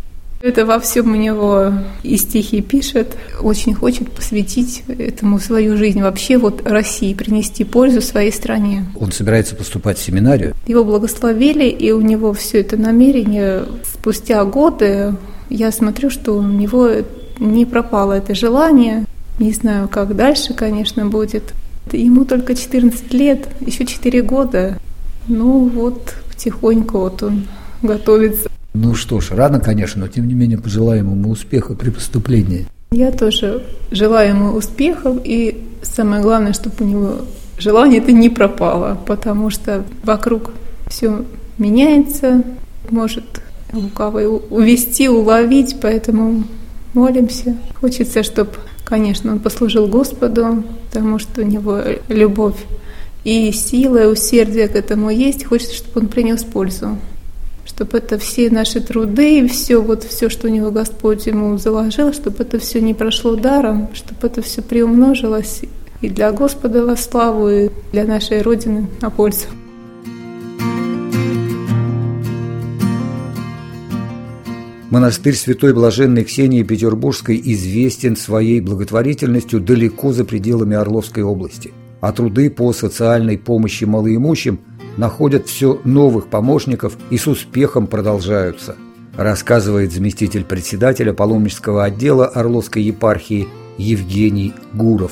это 0.45 0.63
во 0.63 0.79
всем 0.79 1.11
у 1.11 1.15
него 1.15 1.73
и 2.03 2.17
стихи 2.17 2.61
пишет. 2.61 3.17
Очень 3.41 3.73
хочет 3.73 4.11
посвятить 4.11 4.83
этому 4.87 5.39
свою 5.39 5.75
жизнь 5.75 6.01
вообще 6.01 6.37
вот 6.37 6.61
России, 6.67 7.15
принести 7.15 7.63
пользу 7.63 7.99
своей 8.01 8.31
стране. 8.31 8.85
Он 8.99 9.11
собирается 9.11 9.55
поступать 9.55 9.97
в 9.97 10.03
семинарию? 10.03 10.53
Его 10.67 10.83
благословили, 10.83 11.65
и 11.65 11.91
у 11.91 12.01
него 12.01 12.31
все 12.33 12.61
это 12.61 12.77
намерение 12.77 13.63
спустя 13.83 14.45
годы. 14.45 15.15
Я 15.49 15.71
смотрю, 15.71 16.11
что 16.11 16.33
у 16.33 16.43
него 16.43 16.89
не 17.39 17.65
пропало 17.65 18.13
это 18.13 18.35
желание. 18.35 19.05
Не 19.39 19.51
знаю, 19.51 19.89
как 19.89 20.15
дальше, 20.15 20.53
конечно, 20.53 21.07
будет. 21.07 21.53
Ему 21.91 22.23
только 22.23 22.55
14 22.55 23.13
лет, 23.13 23.47
еще 23.61 23.85
4 23.85 24.21
года. 24.21 24.77
Ну 25.27 25.67
вот, 25.69 26.15
потихоньку 26.29 26.99
вот 26.99 27.23
он 27.23 27.47
готовится 27.81 28.47
ну 28.75 28.93
что 28.93 29.19
ж, 29.21 29.31
рано, 29.31 29.59
конечно, 29.59 30.01
но 30.01 30.07
тем 30.07 30.27
не 30.27 30.33
менее 30.33 30.57
пожелаем 30.57 31.11
ему 31.11 31.29
успеха 31.29 31.73
при 31.73 31.89
поступлении. 31.89 32.67
Я 32.91 33.11
тоже 33.11 33.63
желаю 33.91 34.29
ему 34.29 34.51
успехов, 34.51 35.17
и 35.23 35.63
самое 35.81 36.21
главное, 36.21 36.53
чтобы 36.53 36.75
у 36.79 36.83
него 36.85 37.15
желание 37.57 37.99
это 37.99 38.11
не 38.11 38.29
пропало, 38.29 38.97
потому 39.05 39.49
что 39.49 39.83
вокруг 40.03 40.51
все 40.87 41.25
меняется, 41.57 42.43
может 42.89 43.41
лукавый 43.73 44.27
увести, 44.27 45.09
уловить, 45.09 45.77
поэтому 45.81 46.43
молимся. 46.93 47.57
Хочется, 47.79 48.23
чтобы, 48.23 48.51
конечно, 48.83 49.31
он 49.31 49.39
послужил 49.39 49.87
Господу, 49.87 50.63
потому 50.87 51.19
что 51.19 51.41
у 51.41 51.45
него 51.45 51.79
любовь 52.07 52.57
и 53.23 53.51
сила, 53.51 54.03
и 54.03 54.07
усердие 54.07 54.67
к 54.67 54.75
этому 54.75 55.09
есть. 55.09 55.45
Хочется, 55.45 55.75
чтобы 55.75 56.01
он 56.01 56.07
принес 56.07 56.43
пользу 56.43 56.97
чтобы 57.65 57.97
это 57.97 58.17
все 58.17 58.49
наши 58.49 58.79
труды 58.79 59.39
и 59.39 59.47
все, 59.47 59.81
вот 59.81 60.03
все, 60.03 60.29
что 60.29 60.47
у 60.47 60.51
него 60.51 60.71
Господь 60.71 61.25
ему 61.25 61.57
заложил, 61.57 62.13
чтобы 62.13 62.43
это 62.43 62.59
все 62.59 62.79
не 62.79 62.93
прошло 62.93 63.35
даром, 63.35 63.89
чтобы 63.93 64.27
это 64.27 64.41
все 64.41 64.61
приумножилось 64.61 65.61
и 66.01 66.09
для 66.09 66.31
Господа 66.31 66.85
во 66.85 66.95
славу, 66.95 67.49
и 67.49 67.69
для 67.91 68.05
нашей 68.05 68.41
Родины 68.41 68.87
на 69.01 69.09
пользу. 69.09 69.45
Монастырь 74.91 75.35
Святой 75.35 75.73
Блаженной 75.73 76.23
Ксении 76.23 76.63
Петербургской 76.63 77.41
известен 77.43 78.15
своей 78.15 78.61
благотворительностью 78.61 79.59
далеко 79.59 80.13
за 80.13 80.23
пределами 80.23 80.77
Орловской 80.77 81.23
области, 81.23 81.73
а 81.99 82.13
труды 82.13 82.49
по 82.49 82.71
социальной 82.71 83.37
помощи 83.37 83.85
малоимущим– 83.85 84.59
находят 84.97 85.47
все 85.47 85.79
новых 85.83 86.27
помощников 86.27 86.97
и 87.09 87.17
с 87.17 87.27
успехом 87.27 87.87
продолжаются, 87.87 88.75
рассказывает 89.17 89.91
заместитель 89.91 90.43
председателя 90.43 91.13
паломнического 91.13 91.83
отдела 91.83 92.27
Орловской 92.27 92.83
епархии 92.83 93.47
Евгений 93.77 94.53
Гуров. 94.73 95.11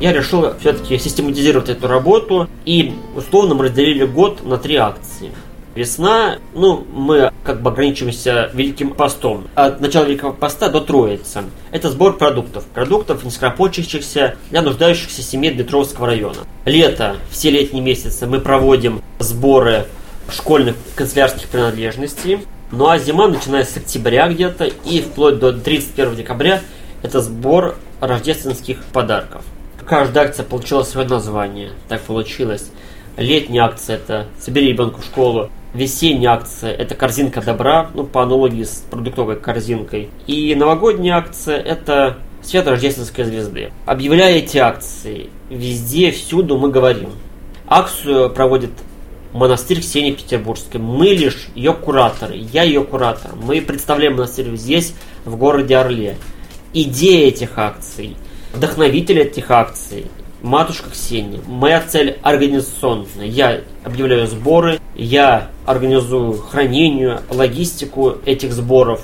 Я 0.00 0.12
решил 0.12 0.52
все-таки 0.58 0.98
систематизировать 0.98 1.68
эту 1.68 1.86
работу 1.86 2.48
и 2.64 2.92
условно 3.14 3.54
мы 3.54 3.66
разделили 3.66 4.04
год 4.04 4.44
на 4.44 4.58
три 4.58 4.74
акции. 4.74 5.30
Весна, 5.74 6.38
ну, 6.54 6.86
мы 6.92 7.32
как 7.44 7.62
бы 7.62 7.70
ограничиваемся 7.70 8.50
Великим 8.52 8.90
постом. 8.90 9.48
От 9.54 9.80
начала 9.80 10.04
Великого 10.04 10.34
поста 10.34 10.68
до 10.68 10.82
Троицы. 10.82 11.44
Это 11.70 11.88
сбор 11.88 12.18
продуктов. 12.18 12.64
Продуктов, 12.66 13.24
не 13.24 13.30
скоропочащихся 13.30 14.36
для 14.50 14.60
нуждающихся 14.60 15.22
семей 15.22 15.52
Дмитровского 15.52 16.08
района. 16.08 16.40
Лето, 16.66 17.16
все 17.30 17.50
летние 17.50 17.82
месяцы 17.82 18.26
мы 18.26 18.40
проводим 18.40 19.00
сборы 19.18 19.86
школьных 20.30 20.76
канцелярских 20.94 21.48
принадлежностей. 21.48 22.46
Ну 22.70 22.88
а 22.88 22.98
зима, 22.98 23.28
начиная 23.28 23.64
с 23.64 23.74
октября 23.74 24.28
где-то 24.28 24.64
и 24.64 25.00
вплоть 25.00 25.38
до 25.38 25.54
31 25.54 26.16
декабря, 26.16 26.60
это 27.02 27.22
сбор 27.22 27.76
рождественских 28.00 28.84
подарков. 28.92 29.42
Каждая 29.86 30.26
акция 30.26 30.44
получила 30.44 30.82
свое 30.82 31.08
название. 31.08 31.70
Так 31.88 32.02
получилось. 32.02 32.70
Летняя 33.16 33.64
акция– 33.64 33.96
это 33.98 34.26
«Собери 34.38 34.68
ребенка 34.68 35.00
в 35.00 35.04
школу», 35.04 35.50
Весенняя 35.74 36.32
акция– 36.32 36.70
это 36.78 36.94
корзинка 36.94 37.40
добра, 37.40 37.90
ну, 37.94 38.04
по 38.04 38.22
аналогии 38.22 38.64
с 38.64 38.84
продуктовой 38.90 39.36
корзинкой. 39.36 40.10
И 40.26 40.54
новогодняя 40.54 41.16
акция– 41.16 41.56
это 41.58 42.18
свет 42.42 42.66
рождественской 42.66 43.24
звезды. 43.24 43.72
Объявляя 43.86 44.36
эти 44.36 44.58
акции, 44.58 45.30
везде, 45.48 46.10
всюду 46.10 46.58
мы 46.58 46.70
говорим. 46.70 47.12
Акцию 47.66 48.28
проводит 48.28 48.70
монастырь 49.32 49.80
Ксении 49.80 50.12
Петербургской. 50.12 50.78
Мы 50.78 51.06
лишь 51.06 51.48
ее 51.54 51.72
кураторы, 51.72 52.36
я 52.36 52.64
ее 52.64 52.84
куратор. 52.84 53.30
Мы 53.34 53.62
представляем 53.62 54.14
монастырь 54.14 54.54
здесь, 54.56 54.94
в 55.24 55.36
городе 55.36 55.76
Орле. 55.76 56.16
Идея 56.74 57.28
этих 57.28 57.58
акций, 57.58 58.16
вдохновитель 58.52 59.20
этих 59.20 59.50
акций 59.50 60.06
матушка 60.42 60.90
Ксения. 60.90 61.40
Моя 61.46 61.80
цель 61.80 62.18
организационная. 62.22 63.26
Я 63.26 63.60
объявляю 63.84 64.26
сборы, 64.26 64.80
я 64.94 65.48
организую 65.64 66.34
хранение, 66.34 67.20
логистику 67.30 68.16
этих 68.26 68.52
сборов. 68.52 69.02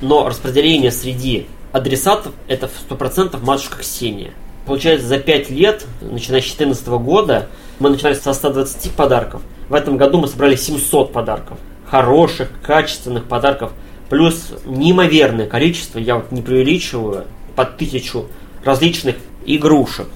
Но 0.00 0.28
распределение 0.28 0.90
среди 0.90 1.46
адресатов 1.72 2.32
это 2.48 2.68
в 2.68 2.90
100% 2.90 3.42
матушка 3.42 3.78
Ксения. 3.80 4.32
Получается, 4.66 5.06
за 5.06 5.18
5 5.18 5.50
лет, 5.50 5.86
начиная 6.00 6.40
с 6.40 6.44
2014 6.44 6.86
года, 6.88 7.48
мы 7.78 7.90
начинали 7.90 8.14
со 8.14 8.32
120 8.32 8.92
подарков. 8.92 9.42
В 9.68 9.74
этом 9.74 9.96
году 9.96 10.18
мы 10.18 10.28
собрали 10.28 10.56
700 10.56 11.12
подарков. 11.12 11.58
Хороших, 11.86 12.50
качественных 12.62 13.24
подарков. 13.24 13.72
Плюс 14.08 14.52
неимоверное 14.64 15.46
количество, 15.46 15.98
я 15.98 16.16
вот 16.16 16.32
не 16.32 16.42
преувеличиваю, 16.42 17.24
под 17.56 17.76
тысячу 17.76 18.26
различных 18.64 19.16
игрушек, 19.46 20.08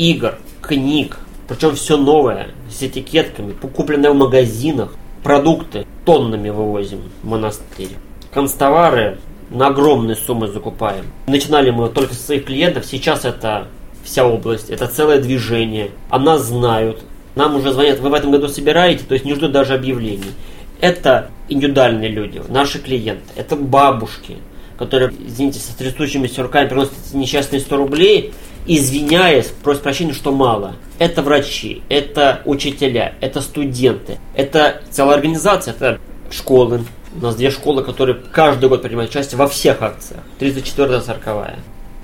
игр, 0.00 0.36
книг, 0.62 1.18
причем 1.46 1.74
все 1.74 1.98
новое, 1.98 2.48
с 2.70 2.82
этикетками, 2.82 3.52
купленное 3.52 4.10
в 4.10 4.16
магазинах, 4.16 4.94
продукты 5.22 5.86
тоннами 6.06 6.48
вывозим 6.48 7.02
в 7.22 7.28
монастырь. 7.28 7.90
Констовары 8.32 9.18
на 9.50 9.66
огромные 9.66 10.16
суммы 10.16 10.48
закупаем. 10.48 11.04
Начинали 11.26 11.70
мы 11.70 11.90
только 11.90 12.14
со 12.14 12.22
своих 12.22 12.46
клиентов, 12.46 12.86
сейчас 12.86 13.26
это 13.26 13.68
вся 14.02 14.24
область, 14.24 14.70
это 14.70 14.86
целое 14.86 15.20
движение. 15.20 15.90
О 16.08 16.18
нас 16.18 16.46
знают, 16.46 17.02
нам 17.34 17.56
уже 17.56 17.72
звонят, 17.72 18.00
вы 18.00 18.08
в 18.08 18.14
этом 18.14 18.30
году 18.30 18.48
собираете, 18.48 19.04
то 19.04 19.12
есть 19.12 19.26
не 19.26 19.34
ждут 19.34 19.52
даже 19.52 19.74
объявлений. 19.74 20.32
Это 20.80 21.28
индивидуальные 21.50 22.08
люди, 22.08 22.40
наши 22.48 22.78
клиенты, 22.78 23.24
это 23.36 23.54
бабушки, 23.54 24.38
которые, 24.78 25.12
извините, 25.26 25.58
со 25.58 25.76
трясущимися 25.76 26.42
руками 26.42 26.68
приносят 26.68 26.94
несчастные 27.12 27.60
100 27.60 27.76
рублей, 27.76 28.32
извиняясь, 28.76 29.46
просят 29.64 29.82
прощения, 29.82 30.12
что 30.12 30.30
мало. 30.30 30.76
Это 31.00 31.22
врачи, 31.22 31.82
это 31.88 32.40
учителя, 32.44 33.14
это 33.20 33.40
студенты, 33.40 34.18
это 34.36 34.80
целая 34.90 35.16
организация, 35.16 35.74
это 35.74 35.98
школы. 36.30 36.84
У 37.16 37.20
нас 37.20 37.34
две 37.34 37.50
школы, 37.50 37.82
которые 37.82 38.18
каждый 38.32 38.68
год 38.68 38.82
принимают 38.82 39.10
участие 39.10 39.38
во 39.38 39.48
всех 39.48 39.82
акциях. 39.82 40.20
34-я, 40.38 41.00
40 41.00 41.54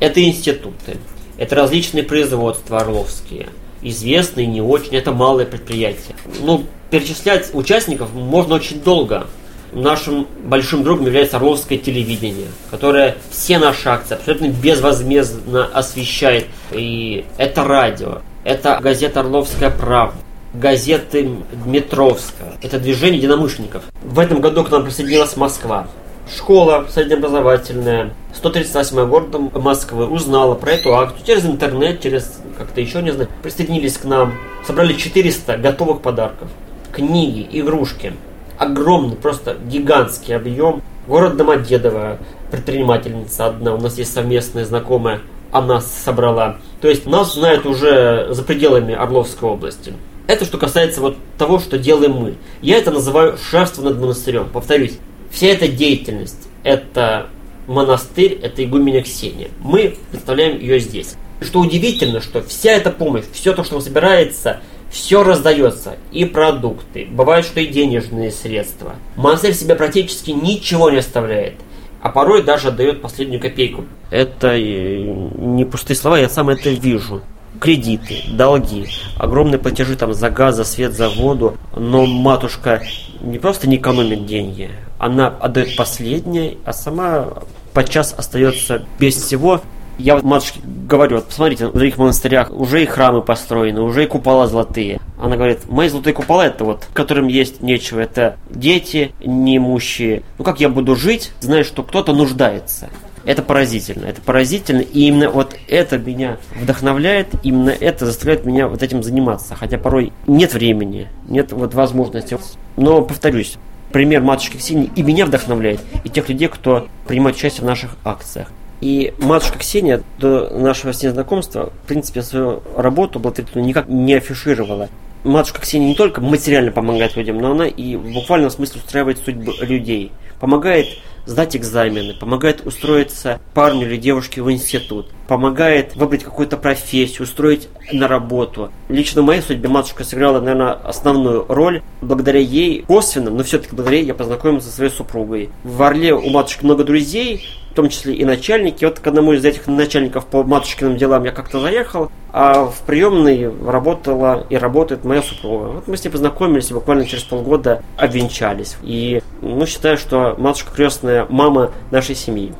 Это 0.00 0.24
институты, 0.24 0.96
это 1.38 1.54
различные 1.54 2.02
производства 2.02 2.80
орловские. 2.80 3.48
Известные, 3.82 4.48
не 4.48 4.60
очень, 4.60 4.96
это 4.96 5.12
малые 5.12 5.46
предприятия. 5.46 6.16
Ну, 6.40 6.64
перечислять 6.90 7.54
участников 7.54 8.12
можно 8.12 8.56
очень 8.56 8.80
долго 8.80 9.28
нашим 9.76 10.26
большим 10.44 10.82
другом 10.82 11.06
является 11.06 11.36
Орловское 11.36 11.78
телевидение, 11.78 12.48
которое 12.70 13.16
все 13.30 13.58
наши 13.58 13.88
акции 13.88 14.14
абсолютно 14.14 14.48
безвозмездно 14.48 15.66
освещает. 15.66 16.46
И 16.72 17.24
это 17.36 17.64
радио, 17.64 18.22
это 18.44 18.78
газета 18.82 19.20
«Орловская 19.20 19.70
правда», 19.70 20.16
газеты 20.54 21.30
Дмитровская. 21.64 22.54
Это 22.62 22.78
движение 22.78 23.18
единомышленников. 23.18 23.82
В 24.02 24.18
этом 24.18 24.40
году 24.40 24.64
к 24.64 24.70
нам 24.70 24.84
присоединилась 24.84 25.36
Москва. 25.36 25.86
Школа 26.34 26.86
среднеобразовательная, 26.92 28.12
138 28.34 29.08
города 29.08 29.38
Москвы 29.38 30.06
узнала 30.06 30.54
про 30.54 30.72
эту 30.72 30.96
акцию 30.96 31.24
через 31.24 31.44
интернет, 31.44 32.00
через 32.00 32.40
как-то 32.58 32.80
еще, 32.80 33.00
не 33.00 33.12
знаю, 33.12 33.28
присоединились 33.42 33.96
к 33.98 34.04
нам, 34.04 34.34
собрали 34.66 34.94
400 34.94 35.58
готовых 35.58 36.00
подарков. 36.00 36.48
Книги, 36.92 37.46
игрушки, 37.52 38.14
огромный, 38.58 39.16
просто 39.16 39.56
гигантский 39.68 40.36
объем. 40.36 40.82
Город 41.06 41.36
Домодедово, 41.36 42.18
предпринимательница 42.50 43.46
одна, 43.46 43.74
у 43.74 43.80
нас 43.80 43.96
есть 43.98 44.12
совместная 44.12 44.64
знакомая, 44.64 45.20
она 45.52 45.80
собрала. 45.80 46.58
То 46.80 46.88
есть 46.88 47.06
нас 47.06 47.34
знают 47.34 47.64
уже 47.66 48.28
за 48.30 48.42
пределами 48.42 48.94
Орловской 48.94 49.48
области. 49.48 49.92
Это 50.26 50.44
что 50.44 50.58
касается 50.58 51.00
вот 51.00 51.16
того, 51.38 51.60
что 51.60 51.78
делаем 51.78 52.12
мы. 52.12 52.34
Я 52.60 52.78
это 52.78 52.90
называю 52.90 53.38
шефство 53.38 53.82
над 53.82 54.00
монастырем. 54.00 54.48
Повторюсь, 54.52 54.98
вся 55.30 55.46
эта 55.46 55.68
деятельность, 55.68 56.48
это 56.64 57.28
монастырь, 57.68 58.38
это 58.42 58.64
игуменя 58.64 59.02
Ксения. 59.02 59.48
Мы 59.60 59.96
представляем 60.10 60.58
ее 60.58 60.80
здесь. 60.80 61.14
Что 61.40 61.60
удивительно, 61.60 62.20
что 62.20 62.42
вся 62.42 62.72
эта 62.72 62.90
помощь, 62.90 63.24
все 63.32 63.52
то, 63.52 63.62
что 63.62 63.80
собирается, 63.80 64.60
все 64.90 65.22
раздается, 65.22 65.96
и 66.12 66.24
продукты, 66.24 67.06
бывает, 67.10 67.44
что 67.44 67.60
и 67.60 67.66
денежные 67.66 68.30
средства. 68.30 68.94
Монастырь 69.16 69.54
себе 69.54 69.74
практически 69.74 70.30
ничего 70.30 70.90
не 70.90 70.98
оставляет, 70.98 71.54
а 72.02 72.08
порой 72.08 72.42
даже 72.42 72.68
отдает 72.68 73.02
последнюю 73.02 73.40
копейку. 73.40 73.84
Это 74.10 74.58
не 74.58 75.64
пустые 75.64 75.96
слова, 75.96 76.18
я 76.18 76.28
сам 76.28 76.48
это 76.48 76.70
вижу. 76.70 77.22
Кредиты, 77.58 78.22
долги, 78.28 78.86
огромные 79.16 79.58
платежи 79.58 79.96
там 79.96 80.12
за 80.12 80.28
газ, 80.28 80.56
за 80.56 80.64
свет, 80.64 80.92
за 80.92 81.08
воду, 81.08 81.56
но 81.74 82.04
матушка 82.04 82.82
не 83.22 83.38
просто 83.38 83.66
не 83.66 83.76
экономит 83.76 84.26
деньги, 84.26 84.70
она 84.98 85.28
отдает 85.28 85.74
последнее, 85.76 86.58
а 86.64 86.72
сама 86.72 87.28
подчас 87.72 88.14
остается 88.16 88.84
без 88.98 89.16
всего, 89.16 89.62
я 89.98 90.14
вот 90.14 90.24
матушке 90.24 90.60
говорю, 90.62 91.16
вот 91.16 91.26
посмотрите, 91.26 91.66
в 91.66 91.72
других 91.72 91.98
монастырях 91.98 92.50
уже 92.50 92.82
и 92.82 92.86
храмы 92.86 93.22
построены, 93.22 93.80
уже 93.80 94.04
и 94.04 94.06
купола 94.06 94.46
золотые. 94.46 95.00
Она 95.18 95.36
говорит, 95.36 95.68
мои 95.68 95.88
золотые 95.88 96.14
купола 96.14 96.46
это 96.46 96.64
вот, 96.64 96.86
которым 96.92 97.28
есть 97.28 97.62
нечего, 97.62 98.00
это 98.00 98.36
дети 98.50 99.12
неимущие. 99.24 100.22
Ну 100.38 100.44
как 100.44 100.60
я 100.60 100.68
буду 100.68 100.96
жить, 100.96 101.32
зная, 101.40 101.64
что 101.64 101.82
кто-то 101.82 102.12
нуждается? 102.12 102.88
Это 103.24 103.42
поразительно, 103.42 104.06
это 104.06 104.20
поразительно, 104.20 104.80
и 104.80 105.00
именно 105.08 105.30
вот 105.30 105.56
это 105.66 105.98
меня 105.98 106.36
вдохновляет, 106.60 107.28
именно 107.42 107.70
это 107.70 108.06
заставляет 108.06 108.44
меня 108.44 108.68
вот 108.68 108.84
этим 108.84 109.02
заниматься, 109.02 109.56
хотя 109.56 109.78
порой 109.78 110.12
нет 110.28 110.54
времени, 110.54 111.08
нет 111.28 111.50
вот 111.50 111.74
возможности. 111.74 112.38
Но, 112.76 113.02
повторюсь, 113.02 113.56
пример 113.90 114.22
матушки 114.22 114.58
Ксении 114.58 114.92
и 114.94 115.02
меня 115.02 115.26
вдохновляет, 115.26 115.80
и 116.04 116.08
тех 116.08 116.28
людей, 116.28 116.46
кто 116.46 116.86
принимает 117.08 117.36
участие 117.36 117.62
в 117.62 117.66
наших 117.66 117.96
акциях. 118.04 118.48
И 118.80 119.14
матушка 119.18 119.58
Ксения 119.58 120.02
до 120.18 120.50
нашего 120.50 120.92
с 120.92 121.02
ней 121.02 121.08
знакомства, 121.10 121.72
в 121.84 121.88
принципе, 121.88 122.22
свою 122.22 122.62
работу 122.76 123.18
благотворительную 123.18 123.66
никак 123.66 123.88
не 123.88 124.14
афишировала. 124.14 124.88
Матушка 125.24 125.60
Ксения 125.60 125.88
не 125.88 125.94
только 125.94 126.20
материально 126.20 126.70
помогает 126.70 127.16
людям, 127.16 127.38
но 127.38 127.52
она 127.52 127.66
и 127.66 127.96
в 127.96 128.12
буквальном 128.12 128.50
смысле 128.50 128.80
устраивает 128.84 129.18
судьбы 129.18 129.54
людей. 129.60 130.12
Помогает 130.38 130.86
сдать 131.26 131.56
экзамены, 131.56 132.14
помогает 132.14 132.64
устроиться 132.64 133.40
парню 133.52 133.86
или 133.86 133.96
девушке 133.96 134.42
в 134.42 134.50
институт, 134.50 135.10
помогает 135.26 135.96
выбрать 135.96 136.22
какую-то 136.22 136.56
профессию, 136.56 137.24
устроить 137.24 137.68
на 137.92 138.06
работу. 138.06 138.70
Лично 138.88 139.22
в 139.22 139.24
моей 139.24 139.42
судьбе 139.42 139.68
матушка 139.68 140.04
сыграла, 140.04 140.40
наверное, 140.40 140.72
основную 140.72 141.44
роль. 141.48 141.82
Благодаря 142.00 142.38
ей, 142.38 142.82
косвенно, 142.82 143.30
но 143.30 143.42
все-таки 143.42 143.74
благодаря 143.74 143.98
ей 143.98 144.06
я 144.06 144.14
познакомился 144.14 144.68
со 144.68 144.76
своей 144.76 144.90
супругой. 144.90 145.50
В 145.64 145.82
Орле 145.82 146.14
у 146.14 146.30
матушки 146.30 146.64
много 146.64 146.84
друзей, 146.84 147.44
том 147.76 147.88
числе 147.88 148.14
и 148.14 148.24
начальники. 148.24 148.84
Вот 148.84 148.98
к 148.98 149.06
одному 149.06 149.34
из 149.34 149.44
этих 149.44 149.66
начальников 149.68 150.26
по 150.26 150.42
матушкиным 150.42 150.96
делам 150.96 151.24
я 151.24 151.30
как-то 151.30 151.60
заехал, 151.60 152.10
а 152.32 152.64
в 152.64 152.80
приемной 152.86 153.52
работала 153.64 154.46
и 154.50 154.56
работает 154.56 155.04
моя 155.04 155.22
супруга. 155.22 155.64
Вот 155.66 155.86
мы 155.86 155.96
с 155.96 156.04
ней 156.04 156.10
познакомились 156.10 156.70
и 156.70 156.74
буквально 156.74 157.06
через 157.06 157.22
полгода 157.22 157.82
обвенчались. 157.96 158.76
И 158.82 159.22
ну, 159.42 159.64
считаю, 159.66 159.96
что 159.96 160.34
матушка 160.38 160.74
крестная 160.74 161.26
мама 161.28 161.70
нашей 161.90 162.14
семьи. 162.14 162.52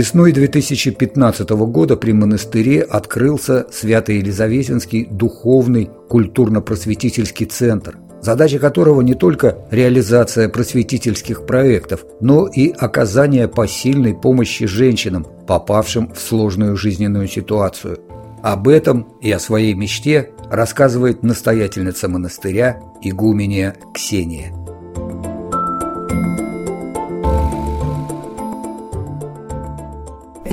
Весной 0.00 0.32
2015 0.32 1.50
года 1.50 1.94
при 1.94 2.12
монастыре 2.12 2.80
открылся 2.80 3.66
Свято-Елизаветинский 3.70 5.04
духовный 5.04 5.90
культурно-просветительский 6.08 7.44
центр, 7.44 7.98
задача 8.22 8.58
которого 8.58 9.02
не 9.02 9.12
только 9.12 9.58
реализация 9.70 10.48
просветительских 10.48 11.44
проектов, 11.44 12.06
но 12.22 12.46
и 12.46 12.70
оказание 12.70 13.46
посильной 13.46 14.14
помощи 14.14 14.64
женщинам, 14.64 15.26
попавшим 15.46 16.14
в 16.14 16.18
сложную 16.18 16.78
жизненную 16.78 17.28
ситуацию. 17.28 17.98
Об 18.42 18.68
этом 18.68 19.06
и 19.20 19.30
о 19.30 19.38
своей 19.38 19.74
мечте 19.74 20.30
рассказывает 20.50 21.22
настоятельница 21.22 22.08
монастыря 22.08 22.80
игуменя 23.02 23.76
Ксения. 23.92 24.50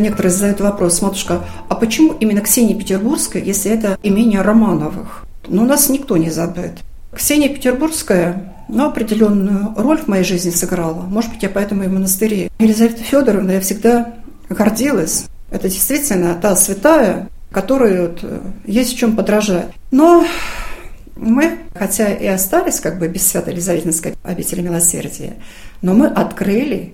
Некоторые 0.02 0.32
задают 0.32 0.62
вопрос, 0.62 1.02
матушка, 1.02 1.44
а 1.70 1.76
почему 1.76 2.14
именно 2.20 2.42
Ксения 2.42 2.76
Петербургская, 2.76 3.42
если 3.44 3.72
это 3.72 3.98
имение 4.04 4.42
Романовых? 4.42 5.26
Но 5.48 5.64
у 5.64 5.66
нас 5.66 5.90
никто 5.90 6.18
не 6.18 6.30
забыт. 6.30 6.74
Ксения 7.14 7.50
Петербургская 7.50 8.54
ну, 8.68 8.86
определенную 8.86 9.74
роль 9.78 9.98
в 9.98 10.08
моей 10.08 10.24
жизни 10.24 10.50
сыграла. 10.50 11.04
Может 11.04 11.32
быть, 11.32 11.44
я 11.44 11.50
поэтому 11.50 11.84
и 11.84 11.88
в 11.88 11.94
монастыре. 11.94 12.52
Елизавета 12.60 13.04
Федоровна, 13.04 13.52
я 13.52 13.62
всегда 13.62 14.14
гордилась. 14.50 15.26
Это 15.50 15.70
действительно 15.70 16.36
та 16.36 16.56
святая, 16.56 17.30
которой 17.52 18.02
вот 18.08 18.20
э, 18.24 18.40
есть 18.66 18.94
в 18.94 18.98
чем 18.98 19.16
подражать. 19.16 19.70
Но 19.92 20.26
мы, 21.16 21.60
хотя 21.74 22.14
и 22.14 22.26
остались 22.28 22.80
как 22.80 23.00
бы 23.00 23.08
без 23.08 23.28
Святой 23.28 23.54
Елизаветинской 23.54 24.16
обители 24.24 24.62
милосердия, 24.62 25.36
но 25.82 25.94
мы 25.94 26.08
открыли 26.08 26.94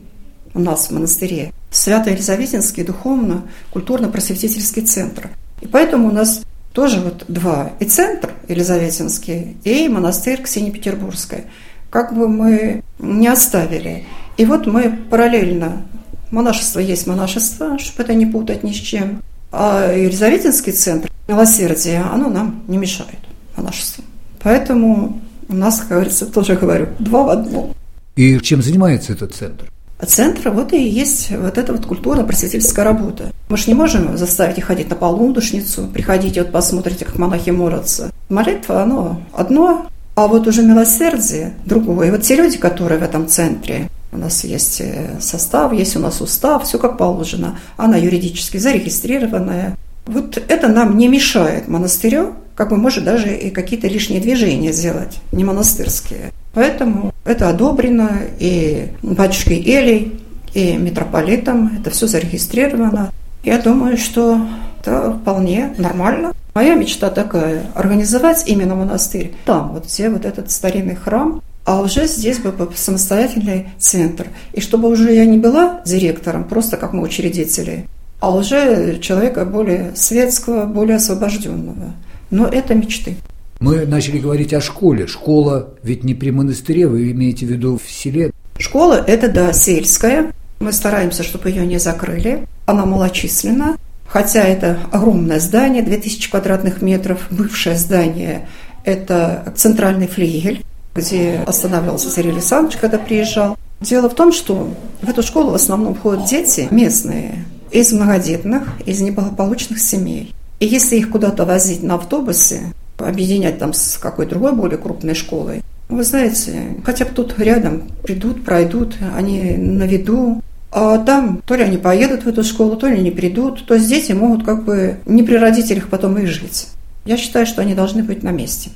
у 0.54 0.60
нас 0.60 0.88
в 0.88 0.92
монастыре 0.92 1.52
Свято-Елизаветинский 1.72 2.84
духовно-культурно-просветительский 2.84 4.84
центр. 4.84 5.30
И 5.62 5.68
поэтому 5.68 6.10
у 6.10 6.12
нас 6.12 6.42
тоже 6.74 7.00
вот 7.00 7.26
два. 7.28 7.72
И 7.80 7.86
центр 7.86 8.32
Елизаветинский, 8.48 9.58
и 9.63 9.88
монастырь 9.88 10.42
Ксении 10.42 10.72
Петербургской. 10.72 11.46
Как 11.89 12.16
бы 12.16 12.28
мы 12.28 12.84
не 13.00 13.28
оставили. 13.28 14.06
И 14.38 14.46
вот 14.46 14.68
мы 14.68 15.00
параллельно, 15.10 15.84
монашество 16.32 16.80
есть 16.80 17.08
монашество, 17.08 17.78
чтобы 17.78 18.04
это 18.04 18.13
не 18.13 18.26
путать 18.26 18.63
ни 18.63 18.72
с 18.72 18.76
чем, 18.76 19.22
а 19.52 19.94
Елизаветинский 19.94 20.74
центр 20.74 21.12
милосердия, 21.28 22.04
оно 22.12 22.30
нам 22.30 22.63
не 22.68 22.78
мешает 22.78 23.20
монашеству. 23.56 24.04
Поэтому 24.42 25.22
у 25.48 25.54
нас, 25.54 25.80
как 25.80 25.89
говорится, 25.89 26.26
тоже 26.26 26.56
говорю, 26.56 26.88
два 27.00 27.24
в 27.24 27.30
одном. 27.30 27.74
И 28.16 28.39
чем 28.39 28.63
занимается 28.63 29.13
этот 29.13 29.36
центр? 29.36 29.72
Центра 30.06 30.52
вот 30.52 30.74
и 30.74 30.82
есть 30.82 31.32
вот 31.32 31.58
эта 31.58 31.74
вот 31.74 31.86
культурно-просветительская 31.86 32.84
работа. 32.84 33.32
Мы 33.50 33.58
же 33.58 33.66
не 33.68 33.74
можем 33.74 34.18
заставить 34.18 34.58
их 34.58 34.66
ходить 34.66 34.89
на 34.89 34.96
полудушницу, 34.96 35.88
приходите, 35.94 36.44
вот 36.44 36.52
посмотрите, 36.52 37.06
как 37.06 37.18
монахи 37.18 37.50
молятся. 37.50 38.12
Молитва, 38.30 38.84
оно 38.84 39.22
одно, 39.34 39.88
а 40.16 40.28
вот 40.28 40.48
уже 40.48 40.62
милосердие 40.63 41.54
другое. 41.66 42.08
И 42.08 42.12
вот 42.12 42.22
те 42.22 42.36
люди, 42.36 42.58
которые 42.58 43.00
в 43.00 43.04
этом 43.04 43.28
центре, 43.28 43.89
у 44.12 44.18
нас 44.18 44.44
есть 44.44 44.80
э, 44.82 45.18
состав, 45.20 45.74
есть 45.74 45.96
у 45.96 46.00
нас 46.00 46.22
устав, 46.22 46.66
все 46.66 46.78
как 46.78 46.98
положено. 46.98 47.58
Она 47.78 47.98
юридически 47.98 48.58
зарегистрированная. 48.58 49.76
Вот 50.06 50.38
это 50.38 50.68
нам 50.68 50.98
не 50.98 51.08
мешает 51.08 51.68
монастырю, 51.68 52.36
как 52.56 52.70
бы 52.70 52.78
может 52.78 53.04
даже 53.04 53.36
и 53.36 53.50
какие-то 53.50 53.88
лишние 53.88 54.22
движения 54.22 54.72
сделать, 54.72 55.20
не 55.32 55.44
монастырские. 55.44 56.32
Поэтому 56.54 57.13
это 57.26 57.50
одобрено 57.50 58.10
и 58.39 58.89
батюшкой 59.02 59.63
Элей, 59.66 60.20
и 60.54 60.78
митрополитом, 60.78 61.78
это 61.80 61.89
все 61.89 62.08
зарегистрировано. 62.08 63.12
Я 63.44 63.60
думаю, 63.60 63.98
что 63.98 64.46
это 64.80 65.18
вполне 65.20 65.74
нормально. 65.78 66.34
Моя 66.54 66.76
мечта 66.76 67.10
такая– 67.10 67.66
организовать 67.76 68.44
именно 68.48 68.76
монастырь 68.76 69.34
там, 69.46 69.74
вот 69.74 69.88
где 69.88 70.10
вот 70.10 70.26
этот 70.26 70.52
старинный 70.52 70.96
храм, 70.96 71.42
а 71.66 71.82
уже 71.82 72.06
здесь 72.06 72.39
бы 72.39 72.54
самостоятельный 72.76 73.70
центр. 73.80 74.28
И 74.52 74.62
чтобы 74.62 74.89
уже 74.89 75.13
я 75.13 75.26
не 75.26 75.39
была 75.39 75.82
директором, 75.86 76.44
просто 76.44 76.78
как 76.78 76.94
мы 76.94 77.02
учредители, 77.02 77.88
а 78.20 78.36
уже 78.36 79.00
человека 79.00 79.46
более 79.46 79.96
светского, 79.96 80.66
более 80.66 80.98
освобожденного. 80.98 81.94
Но 82.30 82.48
это 82.48 82.76
мечты. 82.76 83.16
Мы 83.63 83.86
начали 83.86 84.17
говорить 84.19 84.54
о 84.54 84.60
школе. 84.60 85.08
Школа 85.08 85.69
ведь 85.84 86.04
не 86.04 86.13
при 86.13 86.32
монастыре, 86.32 86.86
вы 86.86 87.12
имеете 87.12 87.45
в 87.45 87.49
виду 87.49 87.80
в 87.82 87.89
селе. 87.89 88.32
Школа– 88.58 89.02
это, 89.08 89.30
да, 89.30 89.54
сельская. 89.54 90.34
Мы 90.60 90.73
стараемся, 90.73 91.23
чтобы 91.23 91.49
ее 91.49 91.65
не 91.65 91.80
закрыли. 91.80 92.45
Она 92.65 92.86
малочисленна. 92.86 93.78
Хотя 94.06 94.43
это 94.43 94.80
огромное 94.91 95.39
здание, 95.39 95.82
2000 95.82 96.30
квадратных 96.30 96.82
метров, 96.82 97.26
бывшее 97.32 97.78
здание– 97.78 98.49
это 98.84 99.54
центральный 99.56 100.08
флигель, 100.08 100.65
где 100.93 101.39
останавливался 101.47 102.10
Сергей 102.10 102.34
Александрович, 102.34 102.78
когда 102.82 102.97
приезжал. 102.97 103.58
Дело 103.80 104.10
в 104.10 104.13
том, 104.13 104.34
что 104.34 104.73
в 105.02 105.08
эту 105.08 105.23
школу 105.23 105.52
в 105.52 105.56
основном 105.56 105.95
ходят 105.95 106.26
дети 106.26 106.67
местные, 106.69 107.45
из 107.71 107.93
многодетных, 107.93 108.73
из 108.86 108.99
неблагополучных 108.99 109.80
семей. 109.80 110.36
И 110.60 110.65
если 110.65 110.97
их 110.97 111.12
куда-то 111.12 111.45
возить 111.45 111.82
на 111.82 111.95
автобусе, 111.95 112.73
объединять 113.06 113.60
там 113.60 113.74
с 113.74 113.98
какой 113.98 114.26
другой 114.26 114.54
более 114.54 114.78
крупной 114.78 115.16
школой. 115.16 115.62
Вы 115.89 116.04
знаете, 116.04 116.78
хотя 116.84 117.06
бы 117.06 117.12
тут 117.12 117.38
рядом 117.38 117.84
придут, 118.04 118.44
пройдут, 118.44 118.96
они 119.16 119.56
на 119.58 119.84
виду, 119.84 120.42
а 120.72 120.98
там 120.98 121.42
то 121.46 121.56
ли 121.56 121.63
они 121.63 121.78
поедут 121.78 122.24
в 122.24 122.28
эту 122.28 122.44
школу, 122.44 122.76
то 122.76 122.88
ли 122.88 123.00
не 123.00 123.12
придут. 123.12 123.66
То 123.68 123.76
есть 123.76 123.88
дети 123.88 124.12
могут 124.13 124.44
как 124.44 124.66
бы 124.66 124.98
не 125.06 125.22
при 125.22 125.36
родителях 125.36 125.89
потом 125.89 126.18
и 126.18 126.26
жить. 126.26 126.68
Я 127.06 127.18
считаю, 127.18 127.46
что 127.46 127.62
они 127.62 127.76
должны 127.76 128.02
быть 128.02 128.24
на 128.24 128.32
месте. 128.32 128.72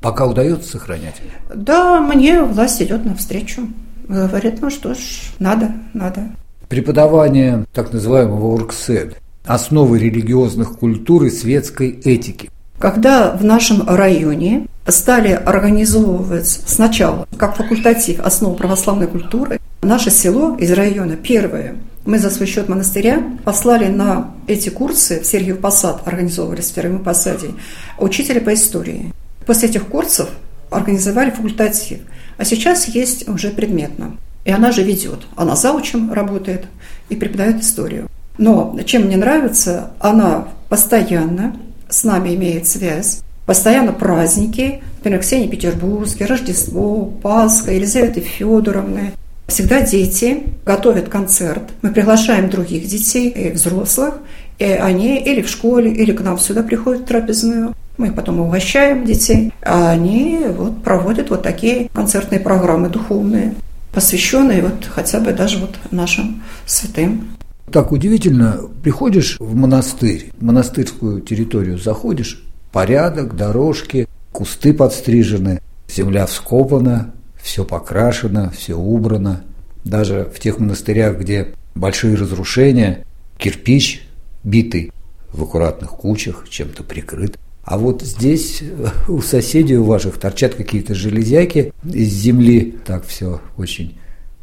Пока 0.00 0.26
удается 0.26 0.72
сохранять? 0.72 1.16
Да, 1.54 2.00
мне 2.00 2.42
власть 2.42 2.80
идет 2.80 3.04
навстречу. 3.04 3.62
Говорит, 4.06 4.60
ну 4.60 4.70
что 4.70 4.94
ж, 4.94 4.98
надо, 5.38 5.72
надо. 5.92 6.28
Преподавание 6.68 7.64
так 7.72 7.92
называемого 7.92 8.54
УРКСЭД– 8.54 9.16
основы 9.44 9.98
религиозных 9.98 10.78
культур 10.78 11.24
и 11.24 11.30
светской 11.30 11.90
этики– 11.90 12.50
когда 12.80 13.32
в 13.32 13.44
нашем 13.44 13.86
районе 13.86 14.66
стали 14.88 15.32
организовывать 15.32 16.48
сначала 16.48 17.28
как 17.36 17.56
факультатив 17.56 18.20
основу 18.20 18.56
православной 18.56 19.06
культуры, 19.06 19.60
наше 19.82 20.10
село 20.10 20.56
из 20.56 20.72
района 20.72 21.16
первое 21.16 21.76
мы 22.06 22.18
за 22.18 22.30
свой 22.30 22.48
счет 22.48 22.70
монастыря 22.70 23.22
послали 23.44 23.86
на 23.88 24.34
эти 24.46 24.70
курсы 24.70 25.20
в 25.20 25.26
Сергиев 25.26 25.60
Посад, 25.60 26.08
организовывались 26.08 26.70
в 26.70 26.74
Первом 26.74 27.04
Посаде, 27.04 27.50
учителя 27.98 28.40
по 28.40 28.54
истории. 28.54 29.12
После 29.44 29.68
этих 29.68 29.86
курсов 29.86 30.30
организовали 30.70 31.30
факультатив, 31.30 31.98
а 32.38 32.44
сейчас 32.46 32.86
есть 32.86 33.28
уже 33.28 33.50
предметно. 33.50 34.16
И 34.46 34.50
она 34.50 34.72
же 34.72 34.82
ведет. 34.82 35.26
Она 35.36 35.54
заучем 35.54 36.12
работает 36.14 36.64
и 37.10 37.16
преподает 37.16 37.60
историю. 37.60 38.08
Но 38.38 38.78
чем 38.86 39.02
мне 39.02 39.18
нравится, 39.18 39.90
она 40.00 40.48
постоянно 40.70 41.54
с 41.90 42.04
нами 42.04 42.34
имеет 42.34 42.66
связь. 42.66 43.20
Постоянно 43.46 43.92
праздники, 43.92 44.82
например, 44.98 45.20
Ксении 45.20 45.48
Петербургской, 45.48 46.26
Рождество, 46.26 47.06
Пасха, 47.22 47.72
Елизаветы 47.72 48.20
Федоровны. 48.20 49.12
Всегда 49.48 49.80
дети 49.80 50.44
готовят 50.64 51.08
концерт. 51.08 51.62
Мы 51.82 51.90
приглашаем 51.90 52.48
других 52.48 52.86
детей 52.86 53.28
и 53.28 53.50
взрослых, 53.50 54.14
и 54.60 54.64
они 54.64 55.18
или 55.18 55.42
в 55.42 55.48
школе, 55.48 55.90
или 55.90 56.12
к 56.12 56.20
нам 56.20 56.38
сюда 56.38 56.62
приходят 56.62 57.02
в 57.02 57.06
трапезную. 57.06 57.74
Мы 57.98 58.12
потом 58.12 58.40
угощаем 58.40 59.04
детей, 59.04 59.52
а 59.62 59.90
они 59.90 60.38
вот 60.56 60.84
проводят 60.84 61.30
вот 61.30 61.42
такие 61.42 61.88
концертные 61.92 62.40
программы 62.40 62.88
духовные, 62.88 63.54
посвященные 63.92 64.62
вот 64.62 64.86
хотя 64.88 65.18
бы 65.18 65.32
даже 65.32 65.58
вот 65.58 65.74
нашим 65.90 66.42
святым. 66.66 67.36
Так 67.72 67.92
удивительно, 67.92 68.62
приходишь 68.82 69.36
в 69.38 69.54
монастырь, 69.54 70.32
в 70.38 70.44
монастырскую 70.44 71.20
территорию 71.20 71.78
заходишь, 71.78 72.42
порядок, 72.72 73.36
дорожки, 73.36 74.08
кусты 74.32 74.74
подстрижены, 74.74 75.60
земля 75.88 76.26
вскопана, 76.26 77.14
все 77.40 77.64
покрашено, 77.64 78.50
все 78.50 78.74
убрано. 78.74 79.44
Даже 79.84 80.30
в 80.34 80.40
тех 80.40 80.58
монастырях, 80.58 81.18
где 81.18 81.54
большие 81.74 82.16
разрушения, 82.16 83.06
кирпич 83.38 84.06
битый 84.42 84.92
в 85.32 85.42
аккуратных 85.44 85.90
кучах, 85.90 86.46
чем-то 86.48 86.82
прикрыт. 86.82 87.38
А 87.62 87.78
вот 87.78 88.02
здесь 88.02 88.62
у 89.08 89.20
соседей 89.20 89.76
у 89.76 89.84
ваших 89.84 90.18
торчат 90.18 90.54
какие-то 90.54 90.94
железяки 90.94 91.72
из 91.84 92.08
земли. 92.08 92.76
Так 92.84 93.06
все 93.06 93.40
очень 93.56 93.96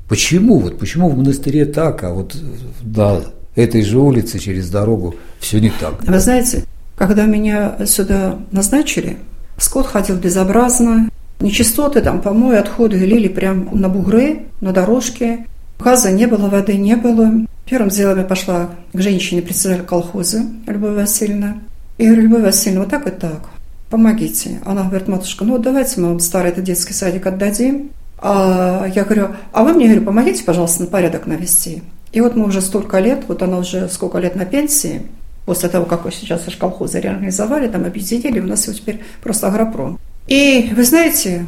Почему? 0.07 0.59
Вот 0.59 0.79
почему 0.79 1.09
в 1.09 1.17
монастыре 1.17 1.65
так, 1.65 2.03
а 2.03 2.13
вот 2.13 2.35
на 2.81 3.21
этой 3.55 3.81
же 3.81 3.99
улице 3.99 4.39
через 4.39 4.69
дорогу 4.69 5.15
все 5.39 5.59
не 5.59 5.69
так? 5.69 6.01
Вы 6.03 6.19
знаете, 6.19 6.63
когда 6.95 7.25
меня 7.25 7.85
сюда 7.85 8.39
назначили, 8.51 9.17
скот 9.57 9.87
ходил 9.87 10.15
безобразно, 10.17 11.09
нечистоты, 11.39 12.01
там, 12.01 12.21
помои, 12.21 12.55
отходы 12.55 12.97
лили 12.97 13.27
прямо 13.27 13.75
на 13.75 13.89
бугры, 13.89 14.43
на 14.61 14.71
дорожке. 14.71 15.45
Газа 15.79 16.11
не 16.11 16.25
было, 16.25 16.49
воды 16.49 16.75
не 16.77 16.95
было. 16.95 17.31
Первым 17.65 17.89
делом 17.89 18.17
я 18.17 18.23
пошла 18.23 18.69
к 18.93 19.01
женщине, 19.01 19.41
председателю 19.41 19.85
колхоза, 19.85 20.43
Любовь 20.65 20.95
Васильевна. 20.95 21.57
И 21.97 22.05
говорю, 22.05 22.23
Любовь 22.23 22.43
Васильевна, 22.43 22.81
вот 22.81 22.89
так 22.89 23.07
и 23.07 23.11
так, 23.11 23.49
помогите. 23.89 24.59
Она 24.65 24.83
говорит, 24.83 25.07
матушка, 25.07 25.43
ну 25.43 25.57
давайте 25.57 25.99
мы 25.99 26.09
вам 26.09 26.19
старый 26.19 26.51
этот 26.51 26.63
детский 26.63 26.93
садик 26.93 27.27
отдадим. 27.27 27.91
А 28.19 28.85
я 28.93 29.03
говорю, 29.03 29.29
а 29.51 29.63
вы 29.63 29.73
мне, 29.73 29.85
говорю, 29.85 30.05
помогите, 30.05 30.43
пожалуйста, 30.43 30.83
на 30.83 30.87
порядок 30.87 31.27
навести. 31.27 31.83
И 32.11 32.21
вот 32.21 32.35
мы 32.35 32.45
уже 32.45 32.61
столько 32.61 32.99
лет, 32.99 33.25
вот 33.27 33.43
она 33.43 33.57
уже 33.57 33.89
сколько 33.89 34.17
лет 34.17 34.35
на 34.35 34.45
пенсии, 34.45 35.03
после 35.45 35.69
того, 35.69 35.85
как 35.85 36.05
вы 36.05 36.11
сейчас 36.11 36.47
аж 36.47 36.55
колхозы 36.55 36.99
реорганизовали, 36.99 37.67
там 37.67 37.85
объединили, 37.85 38.39
у 38.39 38.47
нас 38.47 38.65
его 38.65 38.77
теперь 38.77 39.01
просто 39.21 39.47
агропром. 39.47 39.99
И 40.27 40.73
вы 40.75 40.83
знаете, 40.83 41.45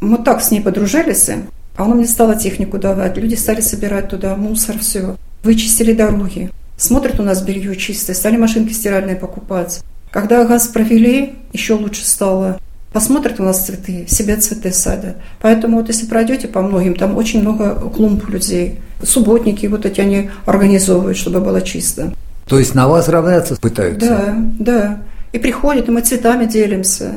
мы 0.00 0.18
так 0.18 0.42
с 0.42 0.50
ней 0.50 0.60
подружились, 0.60 1.28
а 1.28 1.84
она 1.84 1.94
мне 1.94 2.06
стала 2.06 2.34
технику 2.36 2.78
давать, 2.78 3.16
люди 3.16 3.34
стали 3.34 3.60
собирать 3.60 4.08
туда 4.08 4.34
мусор, 4.34 4.78
все, 4.78 5.16
вычистили 5.44 5.92
дороги. 5.92 6.50
Смотрят 6.76 7.20
у 7.20 7.22
нас 7.22 7.42
белье 7.42 7.76
чистое, 7.76 8.16
стали 8.16 8.36
машинки 8.36 8.72
стиральные 8.72 9.16
покупать. 9.16 9.82
Когда 10.10 10.44
газ 10.44 10.68
провели, 10.68 11.34
еще 11.52 11.74
лучше 11.74 12.04
стало. 12.04 12.60
Посмотрят 12.92 13.38
у 13.38 13.42
нас 13.42 13.66
цветы, 13.66 14.06
себе 14.08 14.36
цветы 14.36 14.72
садят. 14.72 15.16
Поэтому 15.40 15.78
вот 15.78 15.88
если 15.88 16.06
пройдете 16.06 16.48
по 16.48 16.62
многим, 16.62 16.94
там 16.94 17.16
очень 17.16 17.40
много 17.40 17.74
клумб 17.90 18.28
людей. 18.28 18.80
Субботники 19.02 19.66
вот 19.66 19.84
эти 19.84 20.00
они 20.00 20.30
организовывают, 20.46 21.18
чтобы 21.18 21.40
было 21.40 21.60
чисто. 21.60 22.12
То 22.46 22.58
есть 22.58 22.74
на 22.74 22.88
вас 22.88 23.08
равняться 23.08 23.56
пытаются? 23.56 24.08
Да, 24.08 24.34
да. 24.58 25.00
И 25.32 25.38
приходят, 25.38 25.88
и 25.88 25.90
мы 25.90 26.00
цветами 26.00 26.46
делимся. 26.46 27.12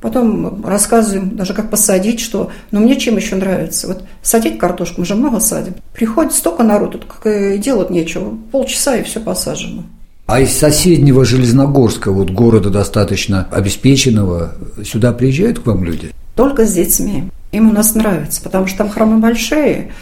Потом 0.00 0.64
рассказываем 0.66 1.36
даже, 1.36 1.54
как 1.54 1.70
посадить, 1.70 2.18
что... 2.18 2.50
Но 2.72 2.80
мне 2.80 2.96
чем 2.96 3.16
еще 3.16 3.36
нравится? 3.36 3.86
Вот 3.86 4.02
садить 4.20 4.58
картошку, 4.58 5.00
мы 5.00 5.06
же 5.06 5.14
много 5.14 5.38
садим. 5.38 5.74
Приходит 5.94 6.32
столько 6.32 6.64
народу, 6.64 7.00
как 7.06 7.24
и 7.32 7.56
делать 7.58 7.90
нечего. 7.90 8.36
Полчаса, 8.50 8.96
и 8.96 9.04
все 9.04 9.20
посажено. 9.20 9.84
А 10.26 10.40
из 10.40 10.56
соседнего 10.56 11.24
Железногорска, 11.24 12.10
вот 12.10 12.30
города 12.30 12.70
достаточно 12.70 13.48
обеспеченного, 13.50 14.54
сюда 14.84 15.12
приезжают 15.12 15.58
к 15.58 15.66
вам 15.66 15.84
люди? 15.84 16.12
Только 16.36 16.64
с 16.64 16.72
детьми. 16.72 17.24
Им 17.50 17.70
у 17.70 17.72
нас 17.72 17.94
нравится, 17.94 18.40
потому 18.40 18.66
что 18.66 18.78
там 18.78 18.88
храмы 18.88 19.18
большие, 19.18 19.92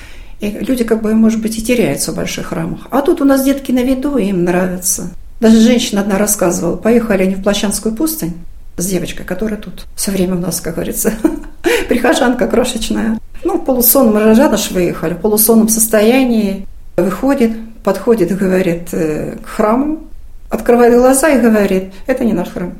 и 0.40 0.50
люди 0.50 0.84
как 0.84 1.02
бы, 1.02 1.14
может 1.14 1.40
быть, 1.42 1.58
и 1.58 1.62
теряются 1.62 2.12
в 2.12 2.16
больших 2.16 2.46
храмах. 2.46 2.86
А 2.90 3.02
тут 3.02 3.20
у 3.20 3.24
нас 3.24 3.44
детки 3.44 3.72
на 3.72 3.82
виду, 3.82 4.16
и 4.16 4.26
им 4.26 4.44
нравится. 4.44 5.10
Даже 5.40 5.60
женщина 5.60 6.02
одна 6.02 6.18
рассказывала, 6.18 6.76
поехали 6.76 7.24
они 7.24 7.34
в 7.34 7.42
Плащанскую 7.42 7.94
пустынь 7.94 8.34
с 8.76 8.86
девочкой, 8.86 9.26
которая 9.26 9.58
тут 9.58 9.86
все 9.96 10.10
время 10.10 10.36
у 10.36 10.38
нас, 10.38 10.60
как 10.60 10.74
говорится, 10.74 11.12
прихожанка 11.88 12.46
крошечная. 12.46 13.18
Ну, 13.42 13.58
в 13.58 13.64
полусонном 13.64 14.16
рожадыш 14.16 14.70
выехали, 14.70 15.14
в 15.14 15.18
полусонном 15.18 15.68
состоянии. 15.68 16.66
Выходит, 16.96 17.52
подходит, 17.82 18.36
говорит, 18.36 18.88
э, 18.92 19.38
к 19.42 19.46
храму, 19.46 20.09
открывает 20.50 20.94
глаза 20.94 21.30
и 21.30 21.40
говорит, 21.40 21.94
это 22.06 22.24
не 22.24 22.32
наш 22.32 22.48
храм. 22.48 22.74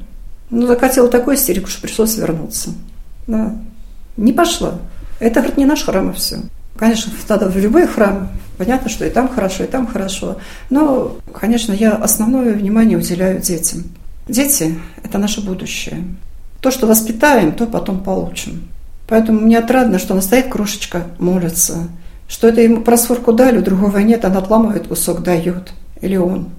Ну, 0.51 0.67
закатила 0.67 1.09
такую 1.09 1.37
истерику, 1.37 1.69
что 1.69 1.81
пришлось 1.81 2.17
вернуться. 2.17 2.71
Да. 3.27 3.55
Не 4.17 4.33
пошла. 4.33 4.75
Это, 5.21 5.41
говорит, 5.41 5.57
не 5.57 5.65
наш 5.65 5.85
храм, 5.85 6.11
и 6.11 6.13
все. 6.13 6.39
Конечно, 6.77 7.13
надо 7.29 7.49
в 7.49 7.57
любой 7.57 7.87
храм. 7.87 8.29
Понятно, 8.59 8.91
что 8.91 9.07
и 9.07 9.11
там 9.11 9.29
хорошо, 9.29 9.65
и 9.65 9.67
там 9.67 9.87
хорошо. 9.87 10.39
Но, 10.69 11.17
конечно, 11.33 11.73
я 11.73 11.93
основное 11.93 12.53
внимание 12.53 12.99
уделяю 12.99 13.41
детям. 13.41 13.85
Дети– 14.29 14.79
это 15.03 15.19
наше 15.19 15.41
будущее. 15.41 16.05
То, 16.61 16.71
что 16.71 16.87
воспитаем, 16.87 17.53
то 17.53 17.67
потом 17.67 18.01
получим. 18.01 18.69
Поэтому 19.09 19.41
мне 19.41 19.59
отрадно, 19.59 19.99
что 19.99 20.15
она 20.15 20.23
стоит 20.23 20.49
крошечка, 20.49 21.05
молится. 21.19 21.89
Что 22.29 22.49
это 22.49 22.61
ему 22.61 22.83
просфорку 22.83 23.33
дали, 23.33 23.59
у 23.59 23.63
другого 23.63 23.99
нет, 23.99 24.25
она 24.25 24.39
отламывает 24.39 24.87
кусок, 24.87 25.23
дает. 25.23 25.73
Или 26.01 26.17
он. 26.17 26.51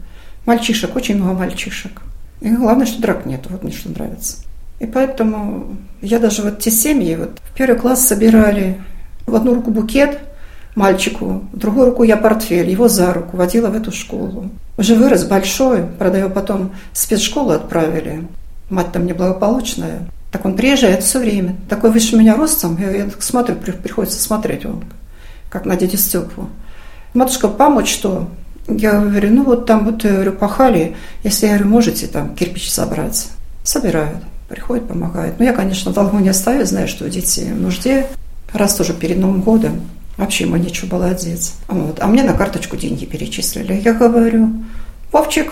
Мальчишек, 0.46 0.96
очень 0.96 1.18
много 1.18 1.40
мальчишек. 1.40 2.02
И 2.42 2.50
главное, 2.50 2.86
что 2.86 3.02
драк 3.02 3.26
нет, 3.26 3.42
вот 3.50 3.64
мне 3.64 3.72
что 3.72 3.90
нравится. 3.90 4.38
И 4.80 4.88
поэтому 4.88 5.78
я 6.02 6.18
даже 6.18 6.42
вот 6.42 6.60
те 6.60 6.72
семьи, 6.72 7.16
вот 7.16 7.40
в 7.44 7.54
первый 7.54 7.80
класс 7.80 8.08
собирали, 8.08 8.82
в 9.28 9.36
одну 9.36 9.54
руку 9.54 9.70
букет 9.70 10.20
мальчику, 10.74 11.44
в 11.54 11.58
другую 11.58 11.88
руку 11.88 12.04
я 12.04 12.18
портфель, 12.18 12.70
его 12.70 12.88
за 12.88 13.14
руку 13.14 13.38
водила 13.38 13.68
в 13.68 13.76
эту 13.76 13.92
школу. 13.92 14.50
Уже 14.78 14.96
вырос 14.96 15.26
большой, 15.26 15.84
правда, 16.00 16.20
его 16.20 16.30
потом 16.30 16.72
в 16.94 16.98
спецшколу 16.98 17.52
отправили. 17.52 18.28
Мать 18.70 18.92
там 18.92 19.06
неблагополучная. 19.06 20.08
Так 20.32 20.46
он 20.46 20.56
приезжает 20.56 21.04
все 21.04 21.20
время. 21.20 21.58
Такой 21.70 21.92
выше 21.92 22.16
меня 22.16 22.36
ростом, 22.36 22.78
я, 22.80 22.90
я 22.90 23.10
смотрю, 23.20 23.56
приходится 23.56 24.20
смотреть, 24.20 24.66
он, 24.66 24.84
как 25.50 25.66
на 25.66 25.76
дядю 25.76 25.98
Степу. 25.98 26.50
Матушка, 27.14 27.50
помочь 27.50 27.92
что? 27.92 28.30
Я 28.68 29.00
говорю, 29.00 29.32
ну 29.32 29.44
вот 29.44 29.66
там 29.66 29.86
вот, 29.86 30.04
я 30.04 30.12
говорю, 30.12 30.34
пахали, 30.34 30.96
если, 31.24 31.48
я 31.48 31.54
говорю, 31.54 31.70
можете 31.70 32.08
там 32.08 32.36
кирпич 32.36 32.72
собрать. 32.72 33.30
Собирают, 33.64 34.18
приходят, 34.50 34.88
помогают. 34.88 35.36
Ну, 35.40 35.46
я, 35.46 35.54
конечно, 35.54 35.92
долго 35.92 36.18
не 36.18 36.30
оставила, 36.30 36.66
знаю, 36.66 36.88
что 36.88 37.10
дети 37.10 37.42
в 37.42 37.62
нужде 37.62 38.08
раз 38.54 38.76
тоже 38.76 38.94
перед 38.94 39.18
Новым 39.18 39.42
годом. 39.42 39.82
Вообще 40.18 40.44
ему 40.44 40.58
нечего 40.58 40.88
было 40.88 41.08
одеть. 41.08 41.54
Вот. 41.68 42.00
А 42.00 42.08
мне 42.08 42.24
на 42.24 42.34
карточку 42.34 42.78
деньги 42.78 43.06
перечислили. 43.06 43.82
Я 43.84 43.94
говорю, 43.94 44.52
Вовчик, 45.12 45.52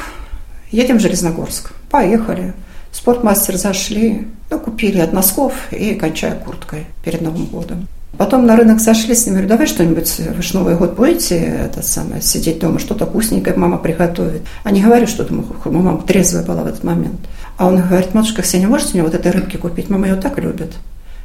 едем 0.72 0.98
в 0.98 1.02
Железногорск. 1.02 1.72
Поехали. 1.90 2.54
Спортмастер 2.92 3.58
зашли, 3.58 4.28
ну, 4.50 4.60
купили 4.60 5.00
от 5.00 5.14
носков 5.14 5.54
и 5.72 5.96
кончая 5.96 6.36
курткой 6.36 6.86
перед 7.04 7.22
Новым 7.22 7.46
годом. 7.46 7.88
Потом 8.18 8.46
на 8.46 8.56
рынок 8.56 8.80
зашли 8.80 9.14
с 9.14 9.26
ним, 9.26 9.36
говорю, 9.36 9.50
давай 9.50 9.68
что-нибудь, 9.68 10.20
вы 10.36 10.42
же 10.42 10.54
Новый 10.56 10.76
год 10.76 10.96
будете 10.96 11.38
это 11.38 11.82
самое, 11.82 12.22
сидеть 12.22 12.60
дома, 12.60 12.80
что-то 12.80 13.06
вкусненькое 13.06 13.56
мама 13.56 13.78
приготовит. 13.78 14.42
А 14.64 14.72
не 14.72 14.82
говорю, 14.82 15.08
что 15.08 15.24
думаю, 15.24 15.46
мама 15.66 16.02
трезвая 16.02 16.44
была 16.44 16.64
в 16.64 16.68
этот 16.68 16.84
момент. 16.84 17.20
А 17.58 17.68
он 17.68 17.82
говорит, 17.82 18.14
матушка 18.14 18.42
Ксения, 18.42 18.68
можете 18.68 18.94
мне 18.94 19.04
вот 19.04 19.14
этой 19.14 19.32
рыбки 19.32 19.58
купить? 19.58 19.90
Мама 19.90 20.08
ее 20.08 20.16
так 20.16 20.38
любит. 20.40 20.74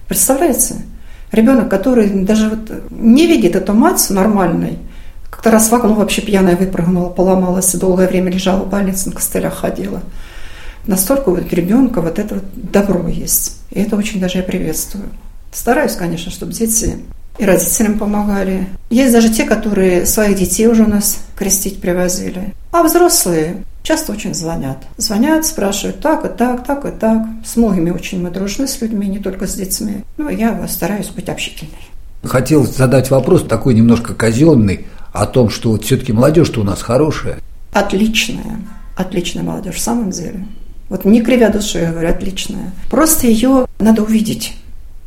Представляете? 0.09 0.77
Ребенок, 1.33 1.69
который 1.69 2.09
даже 2.11 2.51
вот 2.51 2.71
не 2.91 3.27
видит 3.27 3.57
эту 3.57 3.73
мать 3.73 4.07
нормальной, 4.11 4.79
как-то 5.31 5.51
раз 5.51 5.71
в 5.71 5.75
окно 5.75 5.95
вообще 5.95 6.23
пьяная 6.23 6.55
выпрыгнула, 6.55 7.09
поломалась, 7.09 7.75
долгое 7.75 8.07
время 8.07 8.31
лежала 8.31 8.63
в 8.63 8.69
больнице, 8.69 9.09
на 9.09 9.17
костылях 9.17 9.55
ходила. 9.55 10.01
Настолько 10.87 11.31
вот 11.31 11.53
ребенка 11.53 12.01
вот 12.01 12.19
это 12.19 12.37
вот 12.37 12.45
добро 12.55 13.09
есть. 13.09 13.59
И 13.71 13.81
это 13.81 13.97
очень 13.97 14.21
даже 14.21 14.39
я 14.39 14.45
приветствую. 14.45 15.07
Стараюсь, 15.55 15.93
конечно, 15.93 16.33
чтобы 16.33 16.53
дети 16.53 16.99
и 17.39 17.45
родителям 17.45 17.99
помогали. 17.99 18.69
Есть 18.91 19.13
даже 19.13 19.29
те, 19.29 19.45
которые 19.45 20.05
своих 20.05 20.37
детей 20.37 20.67
уже 20.67 20.83
у 20.83 20.89
нас 20.89 21.21
крестить 21.37 21.81
привозили. 21.81 22.55
А 22.73 22.83
взрослые 22.83 23.65
часто 23.85 24.13
очень 24.13 24.35
звонят. 24.35 24.79
Звонят, 24.97 25.47
спрашивают 25.47 26.01
так 26.01 26.25
и 26.25 26.29
так, 26.29 26.65
так 26.65 26.85
и 26.85 26.91
так. 26.91 27.23
С 27.45 27.57
многими 27.57 27.91
очень 27.91 28.21
мы 28.21 28.31
дружны 28.31 28.67
с 28.67 28.81
людьми, 28.81 29.07
не 29.07 29.21
только 29.21 29.47
с 29.47 29.55
детьми. 29.55 30.03
Ну, 30.17 30.29
я 30.29 30.67
стараюсь 30.67 31.09
быть 31.09 31.29
общительной. 31.29 31.73
Хотел 32.25 32.65
задать 32.65 33.11
вопрос 33.11 33.45
такой 33.45 33.75
немножко 33.75 34.15
казенный 34.15 34.87
о 35.13 35.27
том, 35.27 35.51
что 35.51 35.71
вот 35.71 35.85
все-таки 35.85 36.13
молодежь-то 36.13 36.61
у 36.63 36.65
нас 36.65 36.83
хорошая. 36.83 37.39
Отличная. 37.73 38.61
Отличная 38.97 39.45
молодежь, 39.45 39.77
в 39.77 39.81
самом 39.81 40.11
деле. 40.11 40.47
Вот 40.89 41.05
не 41.05 41.23
кривя 41.23 41.51
душой, 41.51 41.83
я 41.83 41.93
говорю, 41.93 42.09
отличная. 42.09 42.73
Просто 42.91 43.29
ее 43.29 43.67
надо 43.79 44.03
увидеть. 44.03 44.55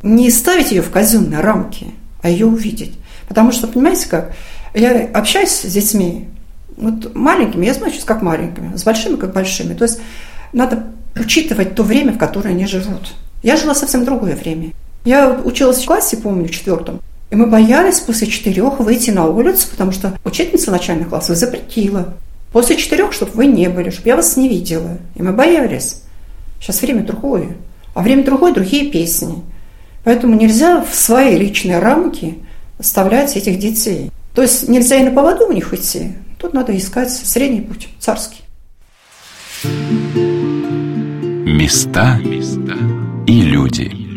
Не 0.02 0.30
ставить 0.30 0.70
ее 0.70 0.82
в 0.82 0.90
казенные 0.90 1.40
рамки, 1.40 1.88
а 2.22 2.28
ее 2.28 2.46
увидеть. 2.46 2.94
Потому 3.28 3.52
что, 3.52 3.66
понимаете 3.66 4.08
как, 4.08 4.34
я 4.74 5.08
общаюсь 5.12 5.50
с 5.50 5.72
детьми, 5.72 6.28
вот 6.76 7.14
маленькими, 7.14 7.66
я 7.66 7.74
знаю 7.74 7.92
сейчас 7.92 8.04
как 8.04 8.22
маленькими, 8.22 8.76
с 8.76 8.84
большими 8.84 9.16
как 9.16 9.32
большими. 9.32 9.74
То 9.74 9.84
есть 9.84 10.00
надо 10.52 10.84
учитывать 11.16 11.74
то 11.74 11.82
время, 11.82 12.12
в 12.12 12.18
которое 12.18 12.50
они 12.50 12.66
живут. 12.66 13.14
Я 13.42 13.56
жила 13.56 13.74
совсем 13.74 14.04
другое 14.04 14.36
время. 14.36 14.72
Я 15.04 15.30
училась 15.30 15.82
в 15.82 15.86
классе, 15.86 16.16
помню, 16.16 16.48
в 16.48 16.50
четвертом. 16.50 17.00
И 17.30 17.36
мы 17.36 17.46
боялись 17.46 18.00
после 18.00 18.26
четырех 18.26 18.80
выйти 18.80 19.10
на 19.10 19.26
улицу, 19.26 19.68
потому 19.70 19.92
что 19.92 20.14
учительница 20.24 20.70
начальных 20.70 21.08
классов 21.08 21.36
запретила. 21.36 22.14
После 22.52 22.76
четырех, 22.76 23.12
чтобы 23.12 23.32
вы 23.32 23.46
не 23.46 23.68
были, 23.68 23.90
чтобы 23.90 24.08
я 24.08 24.16
вас 24.16 24.36
не 24.36 24.48
видела. 24.48 24.98
И 25.14 25.22
мы 25.22 25.32
боялись. 25.32 26.02
Сейчас 26.60 26.80
время 26.80 27.04
другое. 27.04 27.56
А 27.94 28.02
время 28.02 28.24
другое, 28.24 28.54
другие 28.54 28.90
песни. 28.90 29.42
Поэтому 30.08 30.36
нельзя 30.36 30.80
в 30.80 30.94
свои 30.94 31.36
личные 31.36 31.80
рамки 31.80 32.38
оставлять 32.78 33.36
этих 33.36 33.58
детей. 33.58 34.10
То 34.34 34.40
есть 34.40 34.66
нельзя 34.66 34.96
и 34.96 35.02
на 35.02 35.10
поводу 35.10 35.46
у 35.46 35.52
них 35.52 35.74
идти, 35.74 36.14
Тут 36.38 36.54
надо 36.54 36.74
искать 36.74 37.10
средний 37.10 37.60
путь, 37.60 37.88
царский. 37.98 38.40
Места 41.44 42.18
и 43.26 43.42
люди. 43.42 44.07